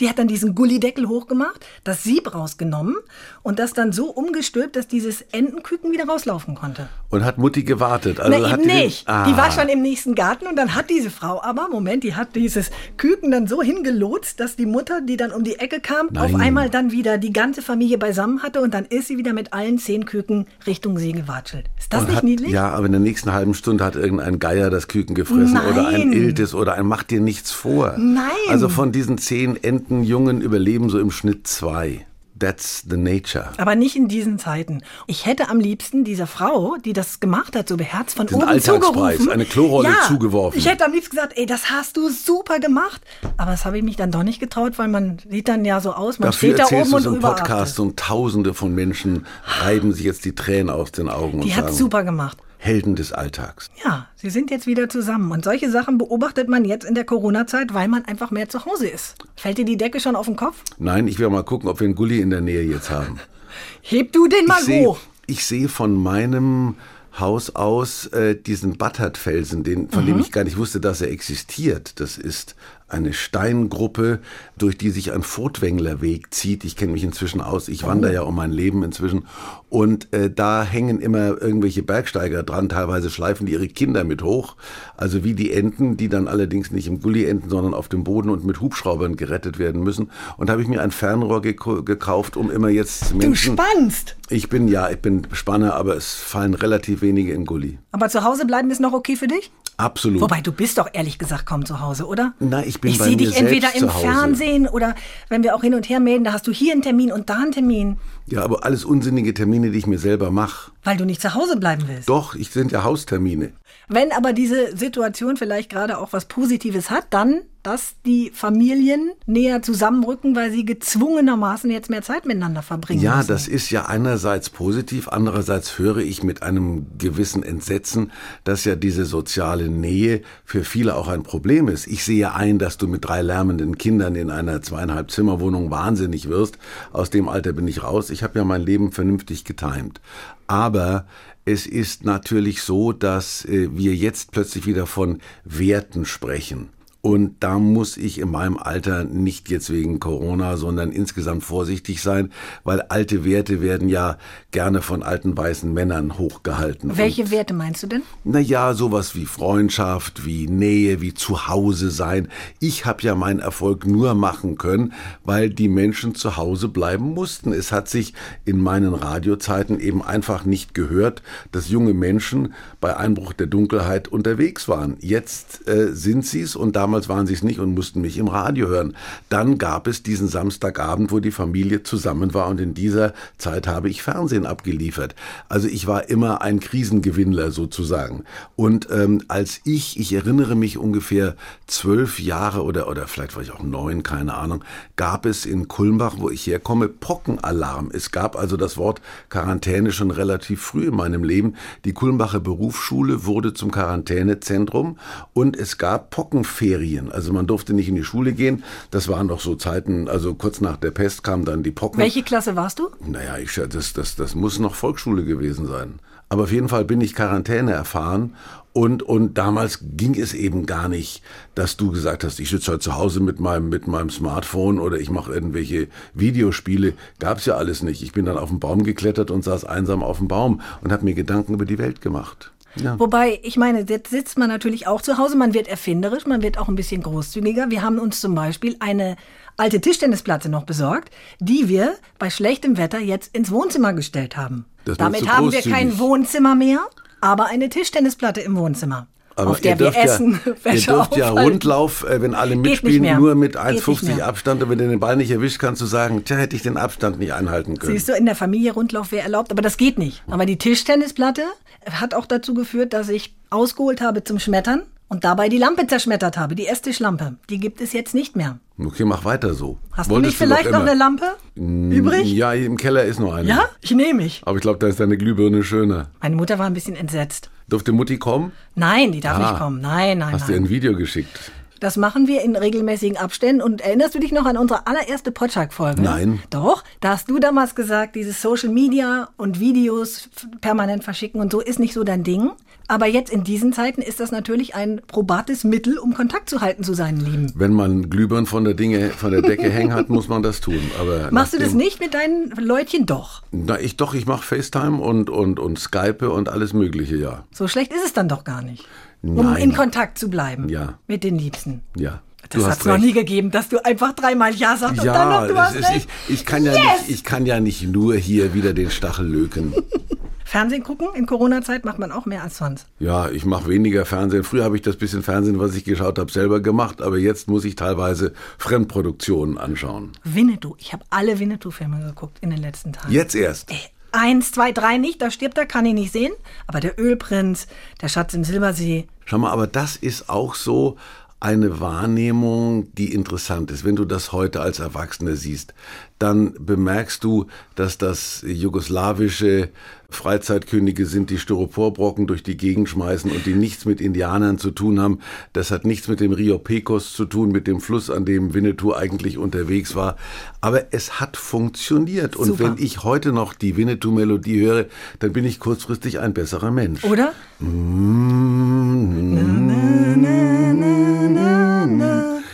Die 0.00 0.08
hat 0.08 0.18
dann 0.18 0.28
diesen 0.28 0.54
Gullideckel 0.54 1.08
hochgemacht, 1.08 1.64
das 1.84 2.02
Sieb 2.02 2.34
rausgenommen 2.34 2.96
und 3.42 3.58
das 3.58 3.72
dann 3.74 3.92
so 3.92 4.06
umgestülpt, 4.06 4.74
dass 4.76 4.88
dieses 4.88 5.22
Entenküken 5.32 5.92
wieder 5.92 6.06
rauslaufen 6.06 6.54
konnte. 6.54 6.88
Und 7.10 7.24
hat 7.24 7.38
Mutti 7.38 7.62
gewartet? 7.64 8.18
Also 8.20 8.36
Na, 8.38 8.52
eben 8.52 8.62
die 8.62 8.68
den- 8.68 8.76
nicht. 8.84 9.08
Ah. 9.08 9.26
Die 9.28 9.36
war 9.36 9.50
schon 9.50 9.68
im 9.68 9.82
nächsten 9.82 10.14
Garten 10.14 10.46
und 10.46 10.56
dann 10.56 10.74
hat 10.74 10.90
diese 10.90 11.10
Frau 11.10 11.42
aber, 11.42 11.68
Moment, 11.68 12.02
die 12.04 12.14
hat 12.14 12.34
dieses 12.34 12.70
Küken 12.96 13.30
dann 13.30 13.46
so 13.46 13.62
hingelotst, 13.62 14.40
dass 14.40 14.56
die 14.56 14.66
Mutter, 14.66 15.00
die 15.00 15.16
dann 15.16 15.32
um 15.32 15.44
die 15.44 15.56
Ecke 15.58 15.80
kam, 15.80 16.08
Nein. 16.12 16.34
auf 16.34 16.40
einmal 16.40 16.70
dann 16.70 16.92
wieder 16.92 17.18
die 17.18 17.32
ganze 17.32 17.62
Familie 17.62 17.98
beisammen 17.98 18.42
hatte 18.42 18.60
und 18.62 18.72
dann 18.74 18.84
ist 18.86 19.08
sie 19.08 19.18
wieder 19.18 19.32
mit 19.32 19.52
allen 19.52 19.78
zehn 19.78 20.04
Küken 20.06 20.46
Richtung 20.66 20.98
See 20.98 21.12
gewatschelt. 21.12 21.66
Ist 21.78 21.92
das 21.92 22.00
Und 22.02 22.06
nicht 22.08 22.16
hat, 22.18 22.24
niedlich? 22.24 22.50
Ja, 22.52 22.70
aber 22.70 22.86
in 22.86 22.92
der 22.92 23.00
nächsten 23.00 23.32
halben 23.32 23.54
Stunde 23.54 23.84
hat 23.84 23.96
irgendein 23.96 24.38
Geier 24.38 24.70
das 24.70 24.88
Küken 24.88 25.14
gefressen 25.14 25.52
Nein. 25.54 25.66
oder 25.72 25.88
ein 25.88 26.12
Iltis 26.12 26.54
oder 26.54 26.74
ein 26.74 26.86
Mach 26.86 27.02
dir 27.02 27.20
nichts 27.20 27.50
vor. 27.52 27.94
Nein. 27.98 28.24
Also 28.48 28.68
von 28.68 28.92
diesen 28.92 29.18
zehn 29.18 29.56
Entenjungen 29.90 30.40
überleben 30.40 30.88
so 30.88 31.00
im 31.00 31.10
Schnitt 31.10 31.46
zwei. 31.48 32.06
That's 32.38 32.84
the 32.88 32.96
nature. 32.96 33.50
Aber 33.58 33.74
nicht 33.74 33.96
in 33.96 34.08
diesen 34.08 34.38
Zeiten. 34.38 34.82
Ich 35.06 35.26
hätte 35.26 35.50
am 35.50 35.60
liebsten 35.60 36.04
dieser 36.04 36.26
Frau, 36.26 36.76
die 36.82 36.94
das 36.94 37.20
gemacht 37.20 37.54
hat, 37.54 37.68
so 37.68 37.76
beherzt 37.76 38.16
von 38.16 38.28
Diesen 38.28 38.40
oben 38.40 38.48
Alltagspreis, 38.48 39.16
zugerufen. 39.18 39.30
eine 39.30 39.44
Klorolle 39.44 39.88
ja, 39.88 40.06
zugeworfen. 40.06 40.58
Ich 40.58 40.66
hätte 40.66 40.86
am 40.86 40.92
liebsten 40.92 41.16
gesagt, 41.16 41.34
ey, 41.36 41.44
das 41.44 41.70
hast 41.70 41.98
du 41.98 42.08
super 42.08 42.58
gemacht. 42.58 43.02
Aber 43.36 43.50
das 43.50 43.66
habe 43.66 43.76
ich 43.76 43.84
mich 43.84 43.96
dann 43.96 44.10
doch 44.10 44.22
nicht 44.22 44.40
getraut, 44.40 44.78
weil 44.78 44.88
man 44.88 45.18
sieht 45.28 45.48
dann 45.48 45.66
ja 45.66 45.80
so 45.80 45.92
aus, 45.92 46.18
man 46.18 46.28
Dafür 46.28 46.54
steht 46.54 46.72
da 46.72 46.74
oben 46.74 46.90
du 46.90 46.96
und 46.96 47.02
so 47.02 47.10
einen. 47.10 47.20
Podcast 47.20 47.78
und 47.78 47.98
tausende 47.98 48.54
von 48.54 48.74
Menschen 48.74 49.26
reiben 49.44 49.92
sich 49.92 50.04
jetzt 50.04 50.24
die 50.24 50.34
Tränen 50.34 50.70
aus 50.70 50.92
den 50.92 51.10
Augen 51.10 51.42
Die 51.42 51.54
hat 51.54 51.64
sagen, 51.66 51.76
super 51.76 52.04
gemacht. 52.04 52.38
Helden 52.62 52.94
des 52.94 53.12
Alltags. 53.12 53.70
Ja, 53.84 54.06
sie 54.16 54.28
sind 54.28 54.50
jetzt 54.50 54.66
wieder 54.66 54.88
zusammen. 54.90 55.32
Und 55.32 55.44
solche 55.44 55.70
Sachen 55.70 55.96
beobachtet 55.96 56.48
man 56.48 56.64
jetzt 56.66 56.84
in 56.84 56.94
der 56.94 57.04
Corona-Zeit, 57.04 57.72
weil 57.72 57.88
man 57.88 58.04
einfach 58.04 58.30
mehr 58.30 58.48
zu 58.50 58.66
Hause 58.66 58.86
ist. 58.86 59.14
Fällt 59.34 59.56
dir 59.58 59.64
die 59.64 59.78
Decke 59.78 59.98
schon 59.98 60.14
auf 60.14 60.26
den 60.26 60.36
Kopf? 60.36 60.62
Nein, 60.78 61.08
ich 61.08 61.18
will 61.18 61.30
mal 61.30 61.42
gucken, 61.42 61.68
ob 61.70 61.80
wir 61.80 61.86
einen 61.86 61.94
Gully 61.94 62.20
in 62.20 62.28
der 62.30 62.42
Nähe 62.42 62.62
jetzt 62.62 62.90
haben. 62.90 63.18
Heb 63.82 64.12
du 64.12 64.28
den 64.28 64.44
mal 64.46 64.58
ich 64.60 64.64
sehe 64.66 64.86
hoch. 64.86 64.98
ich 65.26 65.44
sehe 65.46 65.68
von 65.68 65.94
meinem 65.94 66.76
Haus 67.18 67.56
aus 67.56 68.06
äh, 68.08 68.36
diesen 68.36 68.76
Battert-Felsen, 68.78 69.64
den, 69.64 69.88
von 69.88 70.02
Mhm. 70.04 70.06
dem 70.08 70.18
ich 70.20 70.30
gar 70.30 70.44
nicht 70.44 70.56
wusste, 70.58 70.80
dass 70.80 71.00
er 71.00 71.10
existiert. 71.10 71.98
Das 71.98 72.18
ist 72.18 72.54
eine 72.92 73.12
Steingruppe, 73.12 74.20
durch 74.58 74.76
die 74.76 74.90
sich 74.90 75.12
ein 75.12 75.22
Furtwänglerweg 75.22 76.32
zieht. 76.32 76.64
Ich 76.64 76.76
kenne 76.76 76.92
mich 76.92 77.04
inzwischen 77.04 77.40
aus. 77.40 77.68
Ich 77.68 77.86
wandere 77.86 78.12
ja 78.12 78.22
um 78.22 78.34
mein 78.34 78.52
Leben 78.52 78.82
inzwischen. 78.82 79.26
Und 79.68 80.12
äh, 80.12 80.30
da 80.30 80.64
hängen 80.64 81.00
immer 81.00 81.40
irgendwelche 81.40 81.82
Bergsteiger 81.82 82.42
dran. 82.42 82.68
Teilweise 82.68 83.10
schleifen 83.10 83.46
die 83.46 83.52
ihre 83.52 83.68
Kinder 83.68 84.04
mit 84.04 84.22
hoch. 84.22 84.56
Also 84.96 85.24
wie 85.24 85.34
die 85.34 85.52
Enten, 85.52 85.96
die 85.96 86.08
dann 86.08 86.28
allerdings 86.28 86.70
nicht 86.70 86.86
im 86.86 87.00
Gully 87.00 87.24
enden, 87.24 87.48
sondern 87.48 87.74
auf 87.74 87.88
dem 87.88 88.04
Boden 88.04 88.30
und 88.30 88.44
mit 88.44 88.60
Hubschraubern 88.60 89.16
gerettet 89.16 89.58
werden 89.58 89.82
müssen. 89.82 90.10
Und 90.36 90.50
habe 90.50 90.62
ich 90.62 90.68
mir 90.68 90.82
ein 90.82 90.90
Fernrohr 90.90 91.40
geko- 91.40 91.82
gekauft, 91.82 92.36
um 92.36 92.50
immer 92.50 92.68
jetzt 92.68 93.12
Du 93.12 93.16
Menschen... 93.16 93.56
spannst. 93.56 94.16
Ich 94.28 94.48
bin 94.48 94.68
ja, 94.68 94.90
ich 94.90 94.98
bin 94.98 95.26
Spanner, 95.32 95.74
aber 95.74 95.96
es 95.96 96.14
fallen 96.14 96.54
relativ 96.54 97.02
wenige 97.02 97.32
in 97.32 97.46
Gully. 97.46 97.78
Aber 97.92 98.08
zu 98.08 98.22
Hause 98.24 98.46
bleiben 98.46 98.70
ist 98.70 98.80
noch 98.80 98.92
okay 98.92 99.16
für 99.16 99.26
dich? 99.26 99.50
Absolut. 99.80 100.20
Wobei, 100.20 100.40
du 100.40 100.52
bist 100.52 100.78
doch 100.78 100.88
ehrlich 100.92 101.18
gesagt 101.18 101.46
kaum 101.46 101.64
zu 101.64 101.80
Hause, 101.80 102.06
oder? 102.06 102.34
Na, 102.38 102.64
ich 102.64 102.80
bin 102.80 102.92
Ich 102.92 102.98
bei 102.98 103.04
sehe 103.06 103.16
mir 103.16 103.28
dich 103.28 103.36
entweder 103.36 103.74
im. 103.74 103.88
Fernsehen 103.88 104.68
oder 104.68 104.94
wenn 105.28 105.42
wir 105.42 105.54
auch 105.54 105.62
hin 105.62 105.74
und 105.74 105.88
her 105.88 106.00
melden, 106.00 106.24
da 106.24 106.32
hast 106.32 106.46
du 106.46 106.52
hier 106.52 106.72
einen 106.72 106.82
Termin 106.82 107.12
und 107.12 107.30
da 107.30 107.36
einen 107.38 107.52
Termin, 107.52 107.98
ja, 108.26 108.42
aber 108.44 108.64
alles 108.64 108.84
unsinnige 108.84 109.34
Termine, 109.34 109.70
die 109.70 109.78
ich 109.78 109.86
mir 109.86 109.98
selber 109.98 110.30
mache. 110.30 110.70
weil 110.84 110.96
du 110.96 111.04
nicht 111.04 111.20
zu 111.20 111.34
Hause 111.34 111.56
bleiben 111.56 111.84
willst. 111.88 112.08
Doch, 112.08 112.34
ich 112.34 112.50
sind 112.50 112.72
ja 112.72 112.84
Haustermine. 112.84 113.52
Wenn 113.88 114.12
aber 114.12 114.32
diese 114.32 114.76
Situation 114.76 115.36
vielleicht 115.36 115.70
gerade 115.70 115.98
auch 115.98 116.12
was 116.12 116.26
Positives 116.26 116.90
hat, 116.90 117.06
dann, 117.10 117.40
dass 117.62 117.94
die 118.06 118.30
Familien 118.34 119.10
näher 119.26 119.62
zusammenrücken, 119.62 120.34
weil 120.34 120.50
sie 120.50 120.64
gezwungenermaßen 120.64 121.70
jetzt 121.70 121.90
mehr 121.90 122.02
Zeit 122.02 122.24
miteinander 122.26 122.62
verbringen 122.62 123.02
Ja, 123.02 123.16
müssen. 123.16 123.28
das 123.28 123.48
ist 123.48 123.70
ja 123.70 123.86
einerseits 123.86 124.50
positiv, 124.50 125.08
andererseits 125.08 125.78
höre 125.78 125.98
ich 125.98 126.22
mit 126.22 126.42
einem 126.42 126.86
gewissen 126.98 127.42
Entsetzen, 127.42 128.12
dass 128.44 128.64
ja 128.64 128.76
diese 128.76 129.04
soziale 129.04 129.68
Nähe 129.68 130.22
für 130.44 130.64
viele 130.64 130.94
auch 130.96 131.08
ein 131.08 131.22
Problem 131.22 131.68
ist. 131.68 131.86
Ich 131.86 132.04
sehe 132.04 132.32
ein, 132.34 132.58
dass 132.58 132.78
du 132.78 132.88
mit 132.88 133.04
drei 133.04 133.22
lärmenden 133.22 133.76
Kindern 133.78 134.14
in 134.14 134.30
einer 134.30 134.62
zweieinhalb 134.62 135.10
Zimmerwohnung 135.10 135.70
wahnsinnig 135.70 136.28
wirst. 136.28 136.58
Aus 136.92 137.10
dem 137.10 137.28
Alter 137.28 137.52
bin 137.52 137.68
ich 137.68 137.82
raus. 137.82 138.10
Ich 138.10 138.22
habe 138.22 138.38
ja 138.38 138.44
mein 138.44 138.62
Leben 138.62 138.92
vernünftig 138.92 139.44
getimt. 139.44 140.00
Aber 140.46 141.06
es 141.44 141.66
ist 141.66 142.04
natürlich 142.04 142.62
so, 142.62 142.92
dass 142.92 143.44
äh, 143.44 143.68
wir 143.72 143.94
jetzt 143.94 144.30
plötzlich 144.32 144.66
wieder 144.66 144.86
von 144.86 145.18
Werten 145.44 146.04
sprechen. 146.04 146.68
Und 147.02 147.36
da 147.40 147.58
muss 147.58 147.96
ich 147.96 148.18
in 148.18 148.30
meinem 148.30 148.58
Alter 148.58 149.04
nicht 149.04 149.48
jetzt 149.50 149.70
wegen 149.70 150.00
Corona, 150.00 150.58
sondern 150.58 150.92
insgesamt 150.92 151.42
vorsichtig 151.42 152.02
sein, 152.02 152.30
weil 152.62 152.82
alte 152.82 153.24
Werte 153.24 153.62
werden 153.62 153.88
ja 153.88 154.18
gerne 154.50 154.82
von 154.82 155.02
alten 155.02 155.36
weißen 155.36 155.72
Männern 155.72 156.18
hochgehalten. 156.18 156.98
Welche 156.98 157.30
Werte 157.30 157.54
meinst 157.54 157.82
du 157.82 157.86
denn? 157.86 158.02
Naja, 158.24 158.74
sowas 158.74 159.14
wie 159.14 159.24
Freundschaft, 159.24 160.26
wie 160.26 160.46
Nähe, 160.46 161.00
wie 161.00 161.14
Zuhause 161.14 161.90
sein. 161.90 162.28
Ich 162.58 162.84
habe 162.84 163.02
ja 163.02 163.14
meinen 163.14 163.40
Erfolg 163.40 163.86
nur 163.86 164.14
machen 164.14 164.58
können, 164.58 164.92
weil 165.24 165.48
die 165.48 165.68
Menschen 165.68 166.14
zu 166.14 166.36
Hause 166.36 166.68
bleiben 166.68 167.14
mussten. 167.14 167.52
Es 167.52 167.72
hat 167.72 167.88
sich 167.88 168.12
in 168.44 168.60
meinen 168.60 168.92
Radiozeiten 168.92 169.80
eben 169.80 170.02
einfach 170.02 170.44
nicht 170.44 170.74
gehört, 170.74 171.22
dass 171.50 171.70
junge 171.70 171.94
Menschen 171.94 172.52
bei 172.80 172.94
Einbruch 172.94 173.32
der 173.32 173.46
Dunkelheit 173.46 174.08
unterwegs 174.08 174.68
waren. 174.68 174.98
Jetzt 175.00 175.66
äh, 175.66 175.94
sind 175.94 176.26
sie's 176.26 176.56
und 176.56 176.76
damals 176.90 177.08
waren 177.08 177.28
sie 177.28 177.34
es 177.34 177.44
nicht 177.44 177.60
und 177.60 177.76
mussten 177.76 178.00
mich 178.00 178.18
im 178.18 178.26
Radio 178.26 178.66
hören. 178.66 178.96
Dann 179.28 179.58
gab 179.58 179.86
es 179.86 180.02
diesen 180.02 180.26
Samstagabend, 180.26 181.12
wo 181.12 181.20
die 181.20 181.30
Familie 181.30 181.84
zusammen 181.84 182.34
war 182.34 182.48
und 182.48 182.60
in 182.60 182.74
dieser 182.74 183.14
Zeit 183.38 183.68
habe 183.68 183.88
ich 183.88 184.02
Fernsehen 184.02 184.44
abgeliefert. 184.44 185.14
Also 185.48 185.68
ich 185.68 185.86
war 185.86 186.08
immer 186.08 186.42
ein 186.42 186.58
Krisengewinnler 186.58 187.52
sozusagen. 187.52 188.24
Und 188.56 188.88
ähm, 188.90 189.22
als 189.28 189.60
ich, 189.62 190.00
ich 190.00 190.12
erinnere 190.12 190.56
mich 190.56 190.78
ungefähr 190.78 191.36
zwölf 191.68 192.18
Jahre 192.18 192.64
oder, 192.64 192.88
oder 192.88 193.06
vielleicht 193.06 193.36
war 193.36 193.42
ich 193.44 193.52
auch 193.52 193.62
neun, 193.62 194.02
keine 194.02 194.34
Ahnung, 194.34 194.64
gab 194.96 195.26
es 195.26 195.46
in 195.46 195.68
Kulmbach, 195.68 196.16
wo 196.18 196.28
ich 196.28 196.44
herkomme, 196.48 196.88
Pockenalarm. 196.88 197.90
Es 197.92 198.10
gab 198.10 198.34
also 198.34 198.56
das 198.56 198.76
Wort 198.78 199.00
Quarantäne 199.28 199.92
schon 199.92 200.10
relativ 200.10 200.60
früh 200.60 200.88
in 200.88 200.96
meinem 200.96 201.22
Leben. 201.22 201.54
Die 201.84 201.92
Kulmbacher 201.92 202.40
Berufsschule 202.40 203.26
wurde 203.26 203.54
zum 203.54 203.70
Quarantänezentrum 203.70 204.98
und 205.34 205.56
es 205.56 205.78
gab 205.78 206.10
Pockenferien. 206.10 206.79
Also 207.10 207.32
man 207.32 207.46
durfte 207.46 207.74
nicht 207.74 207.88
in 207.88 207.94
die 207.94 208.04
Schule 208.04 208.32
gehen. 208.32 208.64
Das 208.90 209.08
waren 209.08 209.26
noch 209.26 209.40
so 209.40 209.54
Zeiten, 209.54 210.08
also 210.08 210.34
kurz 210.34 210.60
nach 210.60 210.76
der 210.76 210.90
Pest 210.90 211.22
kamen 211.22 211.44
dann 211.44 211.62
die 211.62 211.70
Pocken. 211.70 212.00
Welche 212.00 212.22
Klasse 212.22 212.56
warst 212.56 212.78
du? 212.78 212.88
Naja, 213.04 213.38
ich, 213.38 213.54
das, 213.54 213.92
das, 213.92 214.16
das 214.16 214.34
muss 214.34 214.58
noch 214.58 214.74
Volksschule 214.74 215.24
gewesen 215.24 215.66
sein. 215.66 216.00
Aber 216.28 216.44
auf 216.44 216.52
jeden 216.52 216.68
Fall 216.68 216.84
bin 216.84 217.00
ich 217.00 217.14
Quarantäne 217.16 217.72
erfahren 217.72 218.36
und, 218.72 219.02
und 219.02 219.36
damals 219.36 219.80
ging 219.82 220.14
es 220.14 220.32
eben 220.32 220.64
gar 220.64 220.88
nicht, 220.88 221.22
dass 221.56 221.76
du 221.76 221.90
gesagt 221.90 222.22
hast, 222.22 222.38
ich 222.38 222.50
sitze 222.50 222.70
halt 222.70 222.82
zu 222.82 222.94
Hause 222.94 223.18
mit 223.18 223.40
meinem, 223.40 223.68
mit 223.68 223.88
meinem 223.88 224.10
Smartphone 224.10 224.78
oder 224.78 224.98
ich 224.98 225.10
mache 225.10 225.32
irgendwelche 225.32 225.88
Videospiele. 226.14 226.94
Gab's 227.18 227.46
ja 227.46 227.56
alles 227.56 227.82
nicht. 227.82 228.02
Ich 228.02 228.12
bin 228.12 228.26
dann 228.26 228.38
auf 228.38 228.48
den 228.48 228.60
Baum 228.60 228.84
geklettert 228.84 229.32
und 229.32 229.42
saß 229.42 229.64
einsam 229.64 230.04
auf 230.04 230.18
dem 230.18 230.28
Baum 230.28 230.60
und 230.82 230.92
habe 230.92 231.04
mir 231.04 231.14
Gedanken 231.14 231.54
über 231.54 231.64
die 231.64 231.78
Welt 231.78 232.00
gemacht. 232.00 232.52
Ja. 232.76 232.98
Wobei, 232.98 233.40
ich 233.42 233.56
meine, 233.56 233.84
jetzt 233.88 234.10
sitzt 234.10 234.38
man 234.38 234.48
natürlich 234.48 234.86
auch 234.86 235.02
zu 235.02 235.18
Hause, 235.18 235.36
man 235.36 235.54
wird 235.54 235.68
erfinderisch, 235.68 236.26
man 236.26 236.42
wird 236.42 236.58
auch 236.58 236.68
ein 236.68 236.76
bisschen 236.76 237.02
großzügiger. 237.02 237.70
Wir 237.70 237.82
haben 237.82 237.98
uns 237.98 238.20
zum 238.20 238.34
Beispiel 238.34 238.76
eine 238.80 239.16
alte 239.56 239.80
Tischtennisplatte 239.80 240.48
noch 240.48 240.64
besorgt, 240.64 241.10
die 241.38 241.68
wir 241.68 241.94
bei 242.18 242.30
schlechtem 242.30 242.76
Wetter 242.76 242.98
jetzt 242.98 243.34
ins 243.34 243.50
Wohnzimmer 243.50 243.92
gestellt 243.92 244.36
haben. 244.36 244.64
Das 244.84 244.96
Damit 244.98 245.28
haben 245.30 245.52
wir 245.52 245.62
kein 245.62 245.98
Wohnzimmer 245.98 246.54
mehr, 246.54 246.80
aber 247.20 247.46
eine 247.46 247.68
Tischtennisplatte 247.68 248.40
im 248.40 248.56
Wohnzimmer. 248.56 249.06
Aber 249.36 249.52
auf 249.52 249.60
der 249.60 249.78
wir 249.78 249.96
essen, 249.96 250.40
ja, 250.64 250.72
ihr 250.72 250.80
dürft 250.80 251.16
ja. 251.16 251.30
Rundlauf, 251.42 252.04
äh, 252.04 252.20
wenn 252.20 252.34
alle 252.34 252.56
mitspielen, 252.56 253.18
nur 253.18 253.34
mit 253.34 253.52
Geht 253.52 253.72
nicht 253.72 253.84
1,50 253.84 254.04
mehr. 254.16 254.26
Abstand. 254.26 254.62
Und 254.62 254.70
wenn 254.70 254.78
du 254.78 254.88
den 254.88 255.00
Ball 255.00 255.16
nicht 255.16 255.30
erwischt, 255.30 255.58
kannst 255.58 255.80
du 255.80 255.86
sagen, 255.86 256.24
tja, 256.24 256.36
hätte 256.36 256.56
ich 256.56 256.62
den 256.62 256.76
Abstand 256.76 257.18
nicht 257.18 257.32
einhalten 257.32 257.78
können. 257.78 257.92
Siehst 257.92 258.08
du, 258.08 258.12
in 258.12 258.26
der 258.26 258.34
Familie 258.34 258.72
Rundlauf 258.72 259.12
wäre 259.12 259.24
erlaubt, 259.24 259.50
aber 259.50 259.62
das 259.62 259.76
geht 259.76 259.98
nicht. 259.98 260.22
Aber 260.28 260.46
die 260.46 260.58
Tischtennisplatte 260.58 261.42
hat 261.90 262.14
auch 262.14 262.26
dazu 262.26 262.54
geführt, 262.54 262.92
dass 262.92 263.08
ich 263.08 263.34
ausgeholt 263.50 264.00
habe 264.00 264.22
zum 264.24 264.38
Schmettern 264.38 264.82
und 265.08 265.24
dabei 265.24 265.48
die 265.48 265.58
Lampe 265.58 265.86
zerschmettert 265.86 266.36
habe, 266.38 266.54
die 266.54 266.66
Esstischlampe. 266.66 267.34
Die 267.48 267.58
gibt 267.58 267.80
es 267.80 267.92
jetzt 267.92 268.14
nicht 268.14 268.36
mehr. 268.36 268.58
Okay, 268.78 269.04
mach 269.04 269.24
weiter 269.24 269.54
so. 269.54 269.78
Hast 269.92 270.08
Wolltest 270.08 270.40
du 270.40 270.44
nicht 270.44 270.54
vielleicht 270.54 270.66
doch 270.66 270.72
noch 270.72 270.80
immer. 270.82 270.90
eine 270.92 270.98
Lampe 270.98 271.24
übrig? 271.56 272.32
Ja, 272.32 272.52
im 272.52 272.76
Keller 272.76 273.04
ist 273.04 273.18
noch 273.20 273.34
eine. 273.34 273.48
Ja, 273.48 273.64
ich 273.80 273.90
nehme 273.90 274.22
mich. 274.22 274.42
Aber 274.44 274.56
ich 274.56 274.62
glaube, 274.62 274.78
da 274.78 274.86
ist 274.86 275.00
deine 275.00 275.16
Glühbirne 275.18 275.62
schöner. 275.64 276.08
Meine 276.22 276.36
Mutter 276.36 276.58
war 276.58 276.66
ein 276.66 276.74
bisschen 276.74 276.96
entsetzt. 276.96 277.50
Durfte 277.68 277.92
Mutti 277.92 278.18
kommen? 278.18 278.52
Nein, 278.74 279.12
die 279.12 279.20
darf 279.20 279.38
Ah. 279.38 279.50
nicht 279.50 279.60
kommen. 279.60 279.80
Nein, 279.80 280.18
nein, 280.18 280.32
Hast 280.32 280.48
du 280.48 280.52
ihr 280.52 280.58
nein. 280.60 280.66
ein 280.66 280.70
Video 280.70 280.94
geschickt? 280.96 281.52
Das 281.80 281.96
machen 281.96 282.28
wir 282.28 282.42
in 282.42 282.56
regelmäßigen 282.56 283.16
Abständen. 283.16 283.62
Und 283.62 283.80
erinnerst 283.80 284.14
du 284.14 284.18
dich 284.18 284.32
noch 284.32 284.44
an 284.44 284.56
unsere 284.56 284.86
allererste 284.86 285.32
Potschak-Folge? 285.32 286.02
Nein. 286.02 286.40
Doch, 286.50 286.84
da 287.00 287.10
hast 287.10 287.30
du 287.30 287.38
damals 287.38 287.74
gesagt, 287.74 288.16
dieses 288.16 288.40
Social 288.42 288.68
Media 288.68 289.30
und 289.38 289.60
Videos 289.60 290.28
permanent 290.60 291.04
verschicken 291.04 291.40
und 291.40 291.50
so 291.50 291.60
ist 291.60 291.78
nicht 291.78 291.94
so 291.94 292.04
dein 292.04 292.22
Ding. 292.22 292.50
Aber 292.90 293.06
jetzt 293.06 293.30
in 293.30 293.44
diesen 293.44 293.72
Zeiten 293.72 294.02
ist 294.02 294.18
das 294.18 294.32
natürlich 294.32 294.74
ein 294.74 295.00
probates 295.06 295.62
Mittel, 295.62 295.96
um 295.96 296.12
Kontakt 296.12 296.50
zu 296.50 296.60
halten 296.60 296.82
zu 296.82 296.92
seinen 296.92 297.20
Lieben. 297.20 297.52
Wenn 297.54 297.72
man 297.72 298.10
Glühbirn 298.10 298.46
von 298.46 298.64
der 298.64 298.74
Dinge, 298.74 299.10
von 299.10 299.30
der 299.30 299.42
Decke 299.42 299.70
hängen 299.70 299.94
hat, 299.94 300.08
muss 300.08 300.26
man 300.26 300.42
das 300.42 300.60
tun. 300.60 300.80
Aber 300.98 301.28
Machst 301.30 301.54
du 301.54 301.58
das 301.58 301.72
nicht 301.72 302.00
mit 302.00 302.14
deinen 302.14 302.50
Leutchen? 302.56 303.06
Doch. 303.06 303.42
Na, 303.52 303.78
ich 303.78 303.96
doch, 303.96 304.12
ich 304.12 304.26
mache 304.26 304.42
FaceTime 304.42 305.00
und, 305.00 305.30
und, 305.30 305.60
und 305.60 305.78
Skype 305.78 306.28
und 306.30 306.48
alles 306.48 306.72
Mögliche, 306.72 307.16
ja. 307.16 307.44
So 307.52 307.68
schlecht 307.68 307.92
ist 307.92 308.04
es 308.04 308.12
dann 308.12 308.28
doch 308.28 308.42
gar 308.42 308.60
nicht. 308.60 308.84
Um 309.22 309.34
Nein. 309.36 309.62
in 309.62 309.74
Kontakt 309.74 310.18
zu 310.18 310.30
bleiben. 310.30 310.68
Ja. 310.68 310.98
Mit 311.06 311.24
den 311.24 311.36
Liebsten. 311.38 311.82
Ja. 311.96 312.22
Das 312.48 312.64
hat 312.64 312.80
es 312.80 312.84
noch 312.84 312.98
nie 312.98 313.12
gegeben, 313.12 313.50
dass 313.50 313.68
du 313.68 313.84
einfach 313.84 314.12
dreimal 314.14 314.52
Ja 314.54 314.76
sagst 314.76 314.98
und 315.00 315.06
dann 315.06 315.30
Ja, 315.30 315.40
noch 315.42 315.46
du 315.48 315.56
hast 315.56 315.76
ist, 315.76 315.88
recht. 315.88 316.08
ich, 316.26 316.34
ich, 316.34 316.46
kann 316.46 316.64
ja 316.64 316.72
Yes! 316.72 316.82
nicht, 317.06 317.10
ich 317.10 317.24
kann 317.24 317.46
ja 317.46 317.60
nicht 317.60 317.82
nur 317.86 318.16
hier 318.16 318.54
wieder 318.54 318.72
den 318.72 318.90
Stachel 318.90 319.26
löken. 319.26 319.72
Fernsehen 320.44 320.82
gucken 320.82 321.06
in 321.14 321.26
Corona-Zeit 321.26 321.84
macht 321.84 322.00
man 322.00 322.10
auch 322.10 322.26
mehr 322.26 322.42
als 322.42 322.56
sonst. 322.58 322.86
Ja, 322.98 323.30
ich 323.30 323.44
mache 323.44 323.68
weniger 323.68 324.04
Fernsehen. 324.04 324.42
Früher 324.42 324.64
habe 324.64 324.74
ich 324.74 324.82
das 324.82 324.96
bisschen 324.96 325.22
Fernsehen, 325.22 325.60
was 325.60 325.76
ich 325.76 325.84
geschaut 325.84 326.18
habe, 326.18 326.32
selber 326.32 326.58
gemacht, 326.58 327.00
aber 327.02 327.18
jetzt 327.18 327.46
muss 327.46 327.64
ich 327.64 327.76
teilweise 327.76 328.32
Fremdproduktionen 328.58 329.58
anschauen. 329.58 330.10
Winnetou. 330.24 330.74
Ich 330.78 330.92
habe 330.92 331.04
alle 331.10 331.38
Winnetou-Filme 331.38 332.00
geguckt 332.04 332.38
in 332.40 332.50
den 332.50 332.58
letzten 332.60 332.92
Tagen. 332.92 333.12
Jetzt 333.12 333.36
erst. 333.36 333.70
Ey, 333.70 333.78
Eins, 334.12 334.52
zwei, 334.52 334.72
drei 334.72 334.98
nicht, 334.98 335.22
da 335.22 335.30
stirbt 335.30 335.58
er, 335.58 335.66
kann 335.66 335.86
ich 335.86 335.94
nicht 335.94 336.12
sehen. 336.12 336.32
Aber 336.66 336.80
der 336.80 336.98
Ölprinz, 336.98 337.66
der 338.00 338.08
Schatz 338.08 338.34
im 338.34 338.44
Silbersee. 338.44 339.06
Schau 339.24 339.38
mal, 339.38 339.50
aber 339.50 339.66
das 339.66 339.96
ist 339.96 340.28
auch 340.28 340.54
so 340.54 340.96
eine 341.40 341.80
Wahrnehmung, 341.80 342.94
die 342.94 343.14
interessant 343.14 343.70
ist. 343.70 343.84
Wenn 343.84 343.96
du 343.96 344.04
das 344.04 344.30
heute 344.32 344.60
als 344.60 344.78
Erwachsener 344.78 345.36
siehst, 345.36 345.72
dann 346.18 346.52
bemerkst 346.58 347.24
du, 347.24 347.46
dass 347.74 347.96
das 347.96 348.44
jugoslawische 348.46 349.70
Freizeitkönige 350.10 351.06
sind, 351.06 351.30
die 351.30 351.38
Styroporbrocken 351.38 352.26
durch 352.26 352.42
die 352.42 352.56
Gegend 352.56 352.88
schmeißen 352.88 353.30
und 353.30 353.46
die 353.46 353.54
nichts 353.54 353.86
mit 353.86 354.00
Indianern 354.00 354.58
zu 354.58 354.70
tun 354.70 355.00
haben. 355.00 355.20
Das 355.52 355.70
hat 355.70 355.86
nichts 355.86 356.08
mit 356.08 356.20
dem 356.20 356.32
Rio 356.32 356.58
Pecos 356.58 357.14
zu 357.14 357.24
tun, 357.24 357.52
mit 357.52 357.66
dem 357.66 357.80
Fluss, 357.80 358.10
an 358.10 358.26
dem 358.26 358.52
Winnetou 358.52 358.92
eigentlich 358.92 359.38
unterwegs 359.38 359.94
war. 359.94 360.16
Aber 360.60 360.92
es 360.92 361.20
hat 361.20 361.38
funktioniert. 361.38 362.36
Und 362.36 362.48
Super. 362.48 362.64
wenn 362.64 362.84
ich 362.84 363.02
heute 363.02 363.32
noch 363.32 363.54
die 363.54 363.76
Winnetou-Melodie 363.76 364.60
höre, 364.60 364.86
dann 365.20 365.32
bin 365.32 365.44
ich 365.46 365.58
kurzfristig 365.58 366.18
ein 366.18 366.34
besserer 366.34 366.70
Mensch. 366.70 367.04
Oder? 367.04 367.32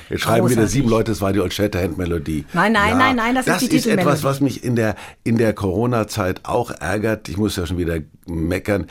Jetzt 0.09 0.23
schreiben 0.23 0.49
wieder 0.49 0.67
sieben 0.67 0.89
Leute, 0.89 1.13
es 1.13 1.21
war 1.21 1.33
die 1.33 1.41
Old 1.41 1.53
Shatterhand 1.53 1.99
Melodie. 1.99 2.45
Nein, 2.53 2.73
nein, 2.73 2.97
nein, 2.97 3.17
nein, 3.17 3.35
das 3.35 3.47
ist 3.47 3.73
die 3.73 3.77
ist 3.77 3.87
etwas, 3.87 4.25
was 4.25 4.41
mich 4.41 4.63
in 4.63 4.77
der, 4.77 4.95
in 5.25 5.37
der 5.37 5.53
Corona-Zeit 5.53 6.41
auch 6.45 6.71
ärgert. 6.71 7.29
Ich 7.29 7.37
muss 7.37 7.57
ja 7.57 7.67
schon 7.67 7.79
wieder 7.79 7.99
meckern. 8.27 8.87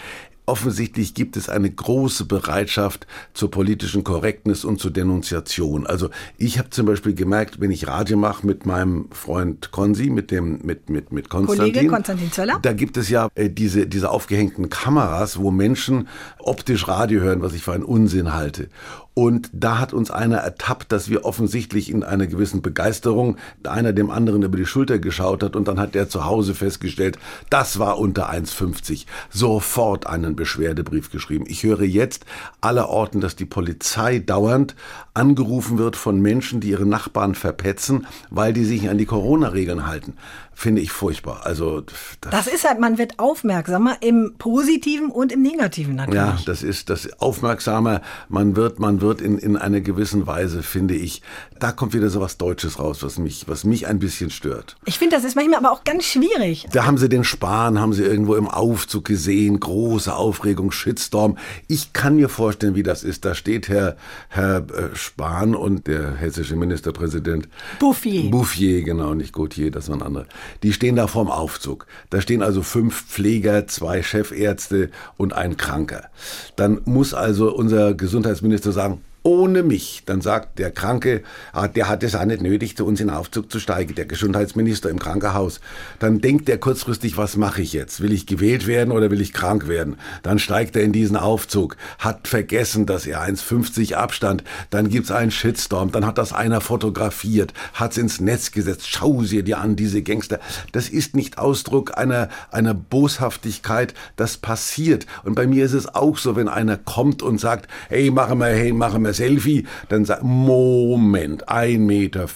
Offensichtlich 0.47 1.15
gibt 1.15 1.37
es 1.37 1.49
eine 1.49 1.71
große 1.71 2.25
Bereitschaft 2.25 3.07
zur 3.33 3.49
politischen 3.49 4.03
Korrektness 4.03 4.63
und 4.63 4.79
zur 4.79 4.91
Denunziation. 4.91 5.87
Also 5.87 6.11
ich 6.37 6.59
habe 6.59 6.69
zum 6.69 6.85
Beispiel 6.85 7.15
gemerkt, 7.15 7.59
wenn 7.59 7.71
ich 7.71 7.87
Radio 7.87 8.15
mache 8.15 8.45
mit 8.45 8.63
meinem 8.63 9.07
Freund 9.11 9.71
Konzi, 9.71 10.11
mit 10.11 10.29
dem 10.29 10.59
mit 10.61 10.87
mit 10.91 11.11
mit 11.11 11.29
Konstantin, 11.29 11.73
Kollege 11.73 11.89
Konstantin 11.89 12.31
Zöller? 12.31 12.59
da 12.61 12.73
gibt 12.73 12.95
es 12.97 13.09
ja 13.09 13.29
äh, 13.33 13.49
diese, 13.49 13.87
diese 13.87 14.11
aufgehängten 14.11 14.69
Kameras, 14.69 15.39
wo 15.39 15.49
Menschen 15.49 16.07
optisch 16.37 16.87
Radio 16.87 17.21
hören, 17.21 17.41
was 17.41 17.53
ich 17.53 17.63
für 17.63 17.73
einen 17.73 17.83
Unsinn 17.83 18.33
halte. 18.33 18.69
Und 19.15 19.49
da 19.53 19.79
hat 19.79 19.93
uns 19.93 20.11
einer 20.11 20.39
ertappt, 20.39 20.91
dass 20.91 21.09
wir 21.09 21.23
offensichtlich 21.23 21.89
in 21.89 22.03
einer 22.03 22.27
gewissen 22.27 22.61
Begeisterung 22.61 23.37
einer 23.63 23.93
dem 23.93 24.11
anderen 24.11 24.43
über 24.43 24.57
die 24.57 24.65
Schulter 24.65 24.99
geschaut 24.99 25.41
hat 25.41 25.55
und 25.55 25.69
dann 25.69 25.79
hat 25.79 25.95
der 25.95 26.09
zu 26.09 26.25
Hause 26.25 26.53
festgestellt, 26.53 27.17
das 27.49 27.79
war 27.79 27.97
unter 27.97 28.29
1,50. 28.29 29.05
Sofort 29.29 30.05
einen 30.05 30.35
Beschwerdebrief 30.35 31.11
geschrieben. 31.11 31.45
Ich 31.47 31.63
höre 31.63 31.83
jetzt 31.83 32.25
allerorten, 32.59 33.21
dass 33.21 33.37
die 33.37 33.45
Polizei 33.45 34.19
dauernd 34.19 34.75
angerufen 35.13 35.77
wird 35.77 35.95
von 35.95 36.19
Menschen, 36.21 36.59
die 36.59 36.71
ihre 36.71 36.85
Nachbarn 36.85 37.35
verpetzen, 37.35 38.07
weil 38.29 38.51
die 38.51 38.65
sich 38.65 38.89
an 38.89 38.97
die 38.97 39.05
Corona-Regeln 39.05 39.87
halten. 39.87 40.15
Finde 40.57 40.81
ich 40.81 40.91
furchtbar. 40.91 41.41
Also 41.45 41.81
das 41.81 41.93
Das 42.31 42.47
ist 42.47 42.67
halt, 42.67 42.79
man 42.79 42.97
wird 42.97 43.19
aufmerksamer 43.19 43.97
im 44.01 44.35
Positiven 44.37 45.11
und 45.11 45.31
im 45.33 45.41
Negativen 45.41 45.95
natürlich. 45.95 46.15
ja, 46.15 46.37
das 46.45 46.63
ist 46.63 46.89
das 46.89 47.19
aufmerksamer. 47.19 48.01
Man 48.29 48.55
wird, 48.55 48.79
man 48.79 49.01
wird 49.01 49.19
in, 49.21 49.37
in 49.37 49.57
einer 49.57 49.81
gewissen 49.81 50.25
Weise, 50.27 50.63
finde 50.63 50.95
ich, 50.95 51.21
da 51.59 51.71
kommt 51.71 51.93
wieder 51.93 52.09
so 52.09 52.21
was 52.21 52.37
Deutsches 52.37 52.79
raus, 52.79 53.03
was 53.03 53.17
mich, 53.17 53.47
was 53.47 53.65
mich 53.65 53.87
ein 53.87 53.99
bisschen 53.99 54.29
stört. 54.29 54.77
Ich 54.85 54.97
finde, 54.97 55.17
das 55.17 55.25
ist 55.25 55.35
manchmal 55.35 55.59
aber 55.59 55.71
auch 55.71 55.83
ganz 55.83 56.05
schwierig. 56.05 56.67
Da 56.71 56.85
haben 56.85 56.97
sie 56.97 57.09
den 57.09 57.25
Spahn, 57.25 57.79
haben 57.79 57.93
sie 57.93 58.03
irgendwo 58.03 58.35
im 58.35 58.47
Aufzug 58.47 59.05
gesehen, 59.05 59.59
große 59.59 60.15
Aufregung, 60.15 60.71
Shitstorm. 60.71 61.37
Ich 61.67 61.91
kann 61.93 62.15
mir 62.15 62.29
vorstellen, 62.29 62.75
wie 62.75 62.83
das 62.83 63.03
ist. 63.03 63.25
Da 63.25 63.35
steht 63.35 63.67
Herr, 63.67 63.97
Herr 64.29 64.57
äh, 64.69 64.95
Spahn 64.95 65.53
und 65.53 65.87
der 65.87 66.15
hessische 66.15 66.55
Ministerpräsident 66.55 67.49
Bouffier. 67.79 68.31
Bouffier, 68.31 68.83
genau, 68.83 69.13
nicht 69.13 69.33
Gautier, 69.33 69.69
das 69.69 69.89
waren 69.89 70.01
andere. 70.01 70.25
Die 70.63 70.73
stehen 70.73 70.95
da 70.95 71.07
vorm 71.07 71.29
Aufzug. 71.29 71.87
Da 72.09 72.21
stehen 72.21 72.41
also 72.41 72.61
fünf 72.61 73.05
Pfleger, 73.07 73.67
zwei 73.67 74.03
Chefärzte 74.03 74.89
und 75.17 75.33
ein 75.33 75.57
Kranker. 75.57 76.09
Dann 76.55 76.81
muss 76.85 77.13
also 77.13 77.53
unser 77.53 77.93
Gesundheitsminister 77.93 78.71
sagen, 78.71 79.01
ohne 79.25 79.63
mich. 79.63 80.03
Dann 80.05 80.21
sagt 80.21 80.59
der 80.59 80.69
Kranke, 80.69 81.23
ah, 81.51 81.67
der 81.67 81.89
hat 81.89 82.03
es 82.03 82.13
auch 82.15 82.25
nicht 82.25 82.43
nötig, 82.43 82.77
zu 82.77 82.85
uns 82.85 83.01
in 83.01 83.09
Aufzug 83.09 83.51
zu 83.51 83.59
steigen, 83.59 83.95
der 83.95 84.05
Gesundheitsminister 84.05 84.91
im 84.91 84.99
Krankenhaus. 84.99 85.61
Dann 85.97 86.21
denkt 86.21 86.47
er 86.47 86.59
kurzfristig, 86.59 87.17
was 87.17 87.35
mache 87.35 87.63
ich 87.63 87.73
jetzt? 87.73 88.01
Will 88.01 88.13
ich 88.13 88.27
gewählt 88.27 88.67
werden 88.67 88.91
oder 88.91 89.09
will 89.09 89.21
ich 89.21 89.33
krank 89.33 89.67
werden? 89.67 89.97
Dann 90.21 90.37
steigt 90.37 90.75
er 90.75 90.83
in 90.83 90.91
diesen 90.91 91.17
Aufzug, 91.17 91.75
hat 91.97 92.27
vergessen, 92.27 92.85
dass 92.85 93.07
er 93.07 93.19
1,50 93.21 93.95
Abstand, 93.95 94.43
dann 94.69 94.89
gibt's 94.89 95.09
einen 95.09 95.31
Shitstorm, 95.31 95.91
dann 95.91 96.05
hat 96.05 96.19
das 96.19 96.31
einer 96.31 96.61
fotografiert, 96.61 97.51
hat's 97.73 97.97
ins 97.97 98.21
Netz 98.21 98.51
gesetzt, 98.51 98.87
schau 98.87 99.23
sie 99.23 99.41
dir 99.41 99.57
an, 99.57 99.75
diese 99.75 100.03
Gangster. 100.03 100.39
Das 100.71 100.87
ist 100.87 101.15
nicht 101.15 101.39
Ausdruck 101.39 101.97
einer, 101.97 102.29
einer 102.51 102.75
Boshaftigkeit, 102.75 103.95
das 104.17 104.37
passiert. 104.37 105.07
Und 105.23 105.33
bei 105.33 105.47
mir 105.47 105.65
ist 105.65 105.73
es 105.73 105.95
auch 105.95 106.19
so, 106.19 106.35
wenn 106.35 106.47
einer 106.47 106.77
kommt 106.77 107.23
und 107.23 107.39
sagt, 107.39 107.67
hey, 107.89 108.11
machen 108.11 108.37
wir, 108.37 108.47
hey, 108.47 108.71
machen 108.71 109.01
wir 109.01 109.14
Selfie, 109.15 109.65
dann 109.89 110.05
sagt, 110.05 110.23
Moment, 110.23 111.47
1,50 111.49 111.77
Meter. 111.79 112.27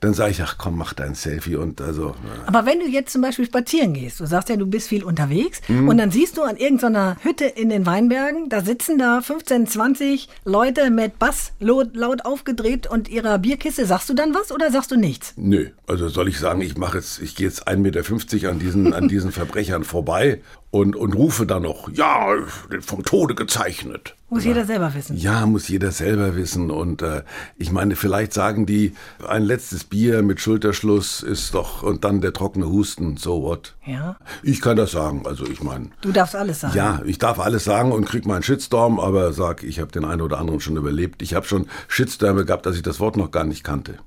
Dann 0.00 0.14
sage 0.14 0.30
ich, 0.32 0.42
ach 0.42 0.56
komm, 0.58 0.76
mach 0.78 0.92
dein 0.92 1.14
Selfie 1.14 1.56
und 1.56 1.80
also, 1.80 2.08
ja. 2.08 2.14
Aber 2.46 2.66
wenn 2.66 2.80
du 2.80 2.86
jetzt 2.86 3.12
zum 3.12 3.22
Beispiel 3.22 3.46
spazieren 3.46 3.94
gehst, 3.94 4.20
du 4.20 4.26
sagst 4.26 4.48
ja, 4.48 4.56
du 4.56 4.66
bist 4.66 4.88
viel 4.88 5.04
unterwegs 5.04 5.60
Mhm. 5.68 5.88
und 5.88 5.98
dann 5.98 6.10
siehst 6.10 6.36
du 6.36 6.42
an 6.42 6.56
irgendeiner 6.56 7.16
Hütte 7.22 7.44
in 7.46 7.68
den 7.70 7.86
Weinbergen, 7.86 8.48
da 8.48 8.60
sitzen 8.62 8.98
da 8.98 9.20
15, 9.20 9.66
20 9.66 10.28
Leute 10.44 10.90
mit 10.90 11.18
Bass 11.18 11.52
laut, 11.60 11.94
laut 11.96 12.24
aufgedreht 12.24 12.86
und 12.86 13.08
ihrer 13.08 13.38
Bierkiste. 13.38 13.86
Sagst 13.86 14.08
du 14.08 14.14
dann 14.14 14.34
was 14.34 14.52
oder 14.52 14.70
sagst 14.70 14.90
du 14.90 14.96
nichts? 14.96 15.32
Nö, 15.36 15.68
also 15.86 16.08
soll 16.08 16.28
ich 16.28 16.38
sagen, 16.38 16.60
ich 16.60 16.76
mache 16.76 16.98
jetzt, 16.98 17.20
ich 17.20 17.34
gehe 17.36 17.46
jetzt 17.46 17.66
1,50 17.68 17.76
Meter 17.78 18.50
an 18.50 18.58
diesen, 18.58 18.92
an 18.94 19.08
diesen 19.08 19.32
Verbrechern 19.32 19.84
vorbei 19.84 20.40
und, 20.70 20.96
und 20.96 21.14
rufe 21.14 21.46
dann 21.46 21.62
noch, 21.62 21.88
ja, 21.92 22.34
vom 22.80 23.04
Tode 23.04 23.34
gezeichnet. 23.34 24.16
Muss 24.30 24.44
jeder 24.44 24.64
selber 24.64 24.94
wissen. 24.94 25.16
Ja, 25.16 25.44
muss 25.44 25.68
jeder 25.68 25.92
selber 25.92 26.34
wissen. 26.34 26.70
Und 26.70 27.02
äh, 27.02 27.22
ich 27.56 27.70
meine, 27.70 27.94
vielleicht 27.94 28.32
sagen 28.32 28.64
die, 28.64 28.94
ein 29.28 29.44
letztes 29.44 29.84
Bier 29.84 30.22
mit 30.22 30.40
Schulterschluss 30.40 31.22
ist 31.22 31.54
doch, 31.54 31.82
und 31.82 32.04
dann 32.04 32.20
der 32.20 32.32
trockene 32.32 32.66
Husten, 32.66 33.16
so 33.18 33.42
what. 33.42 33.76
Ja. 33.84 34.16
Ich 34.42 34.60
kann 34.62 34.76
das 34.76 34.92
sagen, 34.92 35.22
also 35.26 35.46
ich 35.46 35.62
meine. 35.62 35.90
Du 36.00 36.10
darfst 36.10 36.34
alles 36.34 36.60
sagen. 36.60 36.74
Ja, 36.74 37.02
ich 37.04 37.18
darf 37.18 37.38
alles 37.38 37.64
sagen 37.64 37.92
und 37.92 38.06
krieg 38.06 38.26
meinen 38.26 38.42
Shitstorm, 38.42 38.98
aber 38.98 39.32
sag, 39.34 39.62
ich 39.62 39.78
habe 39.78 39.92
den 39.92 40.04
einen 40.06 40.22
oder 40.22 40.38
anderen 40.38 40.60
schon 40.60 40.76
überlebt. 40.76 41.20
Ich 41.20 41.34
habe 41.34 41.46
schon 41.46 41.66
Shitstürme 41.86 42.46
gehabt, 42.46 42.64
dass 42.64 42.76
ich 42.76 42.82
das 42.82 43.00
Wort 43.00 43.16
noch 43.16 43.30
gar 43.30 43.44
nicht 43.44 43.62
kannte. 43.62 43.98